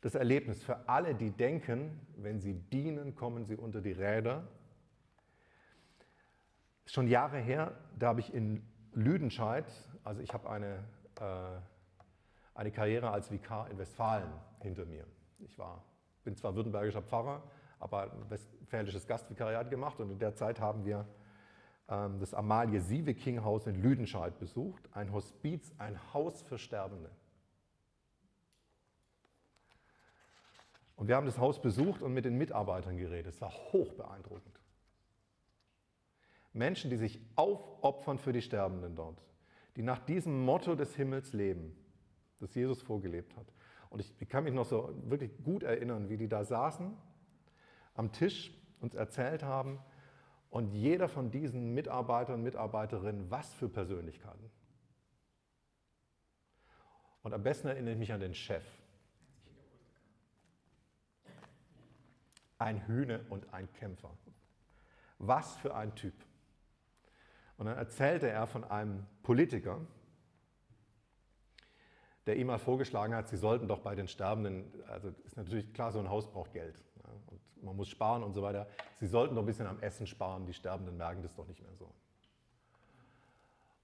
Das 0.00 0.14
Erlebnis 0.14 0.62
für 0.62 0.88
alle, 0.88 1.14
die 1.14 1.30
denken, 1.30 2.00
wenn 2.16 2.40
sie 2.40 2.54
dienen, 2.54 3.14
kommen 3.16 3.44
sie 3.44 3.56
unter 3.56 3.80
die 3.80 3.92
Räder. 3.92 4.46
Schon 6.86 7.08
Jahre 7.08 7.38
her, 7.38 7.76
da 7.98 8.08
habe 8.08 8.20
ich 8.20 8.32
in 8.32 8.62
Lüdenscheid, 8.92 9.66
also 10.04 10.22
ich 10.22 10.32
habe 10.32 10.48
eine 10.48 10.84
eine 11.24 12.72
Karriere 12.72 13.10
als 13.10 13.30
Vikar 13.30 13.70
in 13.70 13.78
Westfalen 13.78 14.32
hinter 14.60 14.84
mir. 14.84 15.06
Ich 15.38 15.58
war, 15.58 15.84
bin 16.24 16.36
zwar 16.36 16.54
württembergischer 16.56 17.02
Pfarrer, 17.02 17.42
aber 17.78 18.12
westfälisches 18.28 19.06
Gastvikariat 19.06 19.70
gemacht 19.70 20.00
und 20.00 20.10
in 20.10 20.18
der 20.18 20.34
Zeit 20.34 20.60
haben 20.60 20.84
wir 20.84 21.06
ähm, 21.88 22.18
das 22.18 22.34
Amalie 22.34 22.80
Sieveking 22.80 23.44
Haus 23.44 23.68
in 23.68 23.80
Lüdenscheid 23.80 24.38
besucht, 24.40 24.88
ein 24.92 25.12
Hospiz, 25.12 25.72
ein 25.78 25.98
Haus 26.12 26.42
für 26.42 26.58
Sterbende. 26.58 27.10
Und 30.96 31.06
wir 31.06 31.14
haben 31.14 31.26
das 31.26 31.38
Haus 31.38 31.62
besucht 31.62 32.02
und 32.02 32.12
mit 32.12 32.24
den 32.24 32.36
Mitarbeitern 32.36 32.96
geredet. 32.96 33.32
Es 33.34 33.40
war 33.40 33.52
hoch 33.52 33.94
beeindruckend. 33.94 34.58
Menschen, 36.52 36.90
die 36.90 36.96
sich 36.96 37.20
aufopfern 37.36 38.18
für 38.18 38.32
die 38.32 38.42
Sterbenden 38.42 38.96
dort 38.96 39.27
die 39.78 39.84
nach 39.84 40.00
diesem 40.00 40.44
Motto 40.44 40.74
des 40.74 40.96
Himmels 40.96 41.32
leben, 41.32 41.72
das 42.40 42.52
Jesus 42.52 42.82
vorgelebt 42.82 43.36
hat. 43.36 43.46
Und 43.90 44.00
ich, 44.00 44.28
kann 44.28 44.42
mich 44.42 44.52
noch 44.52 44.66
so 44.66 44.92
wirklich 45.04 45.30
gut 45.44 45.62
erinnern, 45.62 46.08
wie 46.08 46.16
die 46.16 46.26
da 46.28 46.44
saßen 46.44 46.96
am 47.94 48.10
Tisch, 48.10 48.52
uns 48.80 48.96
erzählt 48.96 49.44
haben 49.44 49.78
und 50.50 50.72
jeder 50.72 51.08
von 51.08 51.30
diesen 51.30 51.74
Mitarbeitern 51.74 52.34
und 52.36 52.42
Mitarbeiterinnen, 52.42 53.30
was 53.30 53.54
für 53.54 53.68
Persönlichkeiten. 53.68 54.50
Und 57.22 57.32
am 57.32 57.44
besten 57.44 57.68
erinnere 57.68 57.92
ich 57.92 57.98
mich 58.00 58.12
an 58.12 58.20
den 58.20 58.34
Chef. 58.34 58.64
Ein 62.58 62.84
Hühne 62.88 63.24
und 63.30 63.54
ein 63.54 63.72
Kämpfer. 63.74 64.10
Was 65.18 65.54
für 65.58 65.76
ein 65.76 65.94
Typ. 65.94 66.14
Und 67.58 67.66
dann 67.66 67.76
erzählte 67.76 68.28
er 68.28 68.46
von 68.46 68.64
einem 68.64 69.04
Politiker, 69.22 69.80
der 72.26 72.36
ihm 72.36 72.46
mal 72.46 72.58
vorgeschlagen 72.58 73.14
hat, 73.14 73.28
sie 73.28 73.36
sollten 73.36 73.68
doch 73.68 73.80
bei 73.80 73.94
den 73.94 74.06
Sterbenden, 74.06 74.64
also 74.86 75.08
ist 75.24 75.36
natürlich 75.36 75.72
klar, 75.74 75.90
so 75.92 75.98
ein 75.98 76.08
Haus 76.08 76.30
braucht 76.30 76.52
Geld 76.52 76.82
ja, 77.02 77.10
und 77.26 77.40
man 77.64 77.74
muss 77.74 77.88
sparen 77.88 78.22
und 78.22 78.32
so 78.32 78.42
weiter, 78.42 78.68
sie 78.94 79.06
sollten 79.06 79.34
doch 79.34 79.42
ein 79.42 79.46
bisschen 79.46 79.66
am 79.66 79.80
Essen 79.80 80.06
sparen, 80.06 80.46
die 80.46 80.52
Sterbenden 80.52 80.96
merken 80.96 81.22
das 81.22 81.34
doch 81.34 81.48
nicht 81.48 81.60
mehr 81.62 81.74
so. 81.74 81.92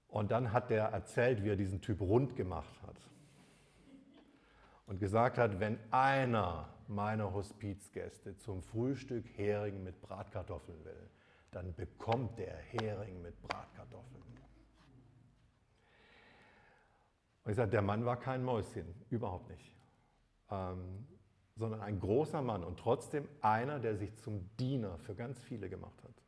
Und 0.07 0.31
dann 0.31 0.53
hat 0.53 0.69
der 0.69 0.85
erzählt, 0.85 1.43
wie 1.43 1.49
er 1.49 1.57
diesen 1.57 1.81
Typ 1.81 1.99
rund 1.99 2.37
gemacht 2.37 2.81
hat 2.83 2.95
und 4.85 4.99
gesagt 4.99 5.37
hat, 5.37 5.59
wenn 5.59 5.77
einer 5.91 6.69
meiner 6.87 7.33
Hospizgäste 7.33 8.37
zum 8.37 8.61
Frühstück 8.61 9.25
Hering 9.35 9.83
mit 9.83 9.99
Bratkartoffeln 10.01 10.85
will, 10.85 11.09
dann 11.55 11.73
bekommt 11.73 12.37
der 12.37 12.57
Hering 12.57 13.21
mit 13.21 13.41
Bratkartoffeln. 13.41 14.23
Und 17.45 17.51
ich 17.51 17.55
sage, 17.55 17.71
der 17.71 17.81
Mann 17.81 18.03
war 18.03 18.19
kein 18.19 18.43
Mäuschen, 18.43 18.93
überhaupt 19.09 19.49
nicht, 19.49 19.71
ähm, 20.51 21.07
sondern 21.55 21.79
ein 21.79 21.97
großer 21.99 22.41
Mann 22.41 22.65
und 22.65 22.77
trotzdem 22.77 23.29
einer, 23.39 23.79
der 23.79 23.95
sich 23.95 24.13
zum 24.17 24.49
Diener 24.57 24.97
für 24.97 25.15
ganz 25.15 25.39
viele 25.39 25.69
gemacht 25.69 26.03
hat. 26.03 26.21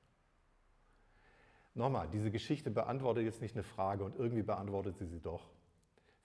Nochmal, 1.74 2.08
diese 2.08 2.32
Geschichte 2.32 2.72
beantwortet 2.72 3.26
jetzt 3.26 3.42
nicht 3.42 3.56
eine 3.56 3.64
Frage 3.64 4.06
und 4.06 4.16
irgendwie 4.16 4.44
beantwortet 4.44 4.98
sie 4.98 5.08
sie 5.08 5.20
doch. 5.20 5.50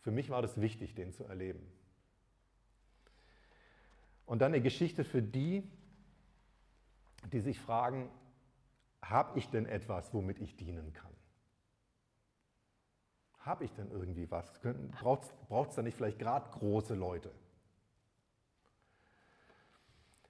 Für 0.03 0.13
mich 0.13 0.31
war 0.31 0.43
das 0.43 0.61
wichtig, 0.61 0.95
den 0.95 1.13
zu 1.13 1.25
erleben. 1.25 1.67
Und 4.27 4.43
dann 4.43 4.53
eine 4.53 4.63
Geschichte 4.63 5.03
für 5.03 5.23
die, 5.23 5.69
die 7.33 7.41
sich 7.41 7.59
fragen, 7.59 8.09
habe 9.03 9.39
ich 9.39 9.49
denn 9.51 9.67
etwas, 9.67 10.13
womit 10.15 10.39
ich 10.39 10.57
dienen 10.57 10.93
kann? 10.93 11.13
Habe 13.41 13.65
ich 13.65 13.73
denn 13.73 13.91
irgendwie 13.91 14.31
was? 14.31 14.61
Braucht 15.01 15.71
es 15.71 15.75
da 15.75 15.83
nicht 15.83 15.97
vielleicht 15.97 16.19
gerade 16.19 16.49
große 16.51 16.95
Leute? 16.95 17.31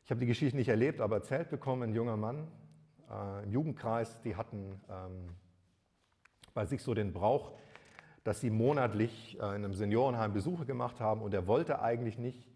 Ich 0.05 0.11
habe 0.11 0.21
die 0.21 0.27
Geschichte 0.27 0.57
nicht 0.57 0.69
erlebt, 0.69 1.01
aber 1.01 1.17
erzählt 1.17 1.51
bekommen, 1.51 1.83
ein 1.83 1.95
junger 1.95 2.17
Mann 2.17 2.49
äh, 3.11 3.45
im 3.45 3.53
Jugendkreis, 3.53 4.21
die 4.23 4.35
hatten 4.35 4.81
ähm, 4.91 5.29
bei 6.55 6.67
sich 6.67 6.83
so 6.83 6.95
den 6.95 7.13
Brauch, 7.13 7.53
dass 8.25 8.41
sie 8.41 8.51
monatlich 8.51 9.35
äh, 9.37 9.39
in 9.39 9.65
einem 9.65 9.75
Seniorenheim 9.75 10.33
Besuche 10.33 10.65
gemacht 10.65 11.01
haben 11.01 11.23
und 11.23 11.35
er 11.35 11.47
wollte 11.47 11.83
eigentlich 11.83 12.19
nicht, 12.19 12.49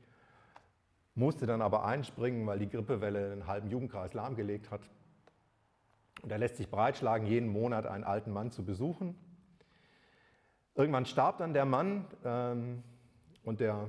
musste 1.15 1.47
dann 1.47 1.63
aber 1.63 1.85
einspringen, 1.85 2.47
weil 2.47 2.59
die 2.59 2.69
Grippewelle 2.69 3.31
den 3.31 3.47
halben 3.47 3.71
Jugendkreis 3.71 4.13
lahmgelegt 4.15 4.71
hat. 4.71 4.91
Und 6.23 6.33
er 6.33 6.39
lässt 6.39 6.57
sich 6.57 6.71
breitschlagen, 6.71 7.27
jeden 7.27 7.49
Monat 7.49 7.87
einen 7.87 8.05
alten 8.05 8.33
Mann 8.33 8.51
zu 8.51 8.65
besuchen. 8.65 9.15
Irgendwann 10.75 11.07
starb 11.07 11.39
dann 11.39 11.55
der 11.55 11.65
Mann 11.65 12.07
ähm, 12.25 12.83
und 13.45 13.61
der 13.61 13.89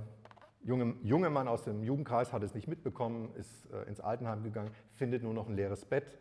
junge, 0.63 0.95
junge 1.03 1.29
Mann 1.29 1.47
aus 1.47 1.63
dem 1.63 1.83
Jugendkreis 1.83 2.31
hat 2.31 2.43
es 2.43 2.53
nicht 2.53 2.67
mitbekommen, 2.67 3.33
ist 3.35 3.69
äh, 3.71 3.83
ins 3.83 3.99
Altenheim 3.99 4.43
gegangen, 4.43 4.71
findet 4.93 5.23
nur 5.23 5.33
noch 5.33 5.47
ein 5.47 5.55
leeres 5.55 5.85
Bett 5.85 6.17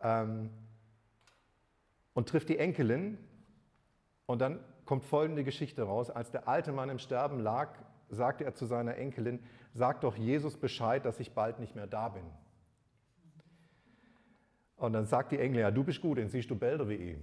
ähm, 0.00 0.50
und 2.14 2.28
trifft 2.28 2.48
die 2.48 2.58
Enkelin. 2.58 3.18
Und 4.26 4.40
dann 4.40 4.60
kommt 4.84 5.04
folgende 5.04 5.44
Geschichte 5.44 5.82
raus. 5.82 6.10
Als 6.10 6.30
der 6.30 6.48
alte 6.48 6.72
Mann 6.72 6.88
im 6.88 6.98
Sterben 6.98 7.38
lag, 7.38 7.78
sagte 8.08 8.44
er 8.44 8.54
zu 8.54 8.66
seiner 8.66 8.96
Enkelin, 8.96 9.40
sag 9.72 10.00
doch 10.00 10.16
Jesus 10.16 10.56
Bescheid, 10.56 11.04
dass 11.04 11.20
ich 11.20 11.34
bald 11.34 11.60
nicht 11.60 11.74
mehr 11.74 11.86
da 11.86 12.08
bin. 12.08 12.24
Und 14.78 14.92
dann 14.92 15.06
sagt 15.06 15.32
die 15.32 15.38
Enkel, 15.38 15.60
ja, 15.60 15.70
du 15.70 15.82
bist 15.82 16.00
gut, 16.00 16.18
den 16.18 16.28
siehst 16.28 16.48
du 16.50 16.56
bälder 16.56 16.88
wie 16.88 16.94
ich. 16.94 17.18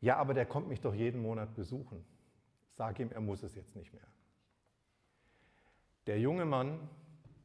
Ja, 0.00 0.18
aber 0.18 0.34
der 0.34 0.44
kommt 0.44 0.68
mich 0.68 0.82
doch 0.82 0.94
jeden 0.94 1.22
Monat 1.22 1.54
besuchen. 1.54 2.04
Sag 2.72 3.00
ihm, 3.00 3.10
er 3.10 3.22
muss 3.22 3.42
es 3.42 3.54
jetzt 3.54 3.74
nicht 3.74 3.92
mehr. 3.92 4.06
Der 6.06 6.20
junge 6.20 6.44
Mann, 6.44 6.78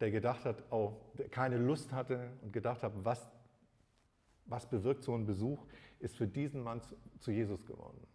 der 0.02 0.12
gedacht 0.12 0.44
hat, 0.44 0.64
oh, 0.70 0.98
der 1.18 1.30
keine 1.30 1.58
Lust 1.58 1.94
hatte 1.94 2.30
und 2.42 2.52
gedacht 2.52 2.84
hat, 2.84 2.92
was, 3.06 3.32
was 4.46 4.70
bewirkt 4.70 5.04
so 5.04 5.16
ein 5.16 5.26
Besuch, 5.26 5.66
ist 6.00 6.18
für 6.18 6.28
diesen 6.28 6.62
Mann 6.62 6.82
zu, 6.82 6.96
zu 7.20 7.32
Jesus 7.32 7.66
geworden. 7.66 8.06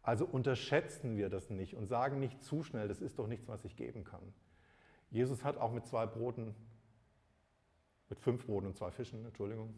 Also 0.00 0.24
unterschätzen 0.24 1.18
wir 1.18 1.28
das 1.28 1.50
nicht 1.50 1.74
und 1.74 1.86
sagen 1.86 2.18
nicht 2.18 2.42
zu 2.42 2.62
schnell, 2.62 2.88
das 2.88 3.02
ist 3.02 3.18
doch 3.18 3.26
nichts, 3.26 3.46
was 3.46 3.66
ich 3.66 3.76
geben 3.76 4.04
kann. 4.04 4.32
Jesus 5.10 5.44
hat 5.44 5.58
auch 5.58 5.72
mit 5.72 5.86
zwei 5.86 6.06
Broten 6.06 6.54
mit 8.08 8.18
fünf 8.20 8.46
Broten 8.46 8.66
und 8.66 8.76
zwei 8.76 8.90
Fischen, 8.90 9.24
Entschuldigung, 9.24 9.74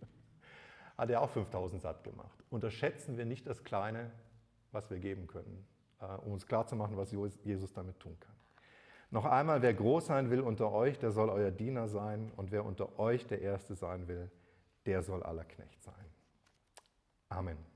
hat 0.98 1.10
er 1.10 1.22
auch 1.22 1.30
5000 1.30 1.82
satt 1.82 2.04
gemacht. 2.04 2.44
Unterschätzen 2.50 3.16
wir 3.16 3.24
nicht 3.24 3.46
das 3.46 3.64
Kleine, 3.64 4.10
was 4.72 4.90
wir 4.90 4.98
geben 4.98 5.26
können, 5.26 5.66
äh, 6.00 6.04
um 6.04 6.32
uns 6.32 6.46
klarzumachen, 6.46 6.96
was 6.96 7.12
Jesus 7.12 7.72
damit 7.72 7.98
tun 7.98 8.16
kann. 8.20 8.34
Noch 9.12 9.24
einmal, 9.24 9.60
wer 9.60 9.74
groß 9.74 10.06
sein 10.06 10.30
will 10.30 10.40
unter 10.40 10.70
euch, 10.70 10.98
der 10.98 11.10
soll 11.10 11.30
euer 11.30 11.50
Diener 11.50 11.88
sein, 11.88 12.30
und 12.36 12.52
wer 12.52 12.64
unter 12.64 12.98
euch 12.98 13.26
der 13.26 13.40
Erste 13.40 13.74
sein 13.74 14.06
will, 14.06 14.30
der 14.86 15.02
soll 15.02 15.22
aller 15.24 15.44
Knecht 15.44 15.82
sein. 15.82 15.94
Amen. 17.28 17.69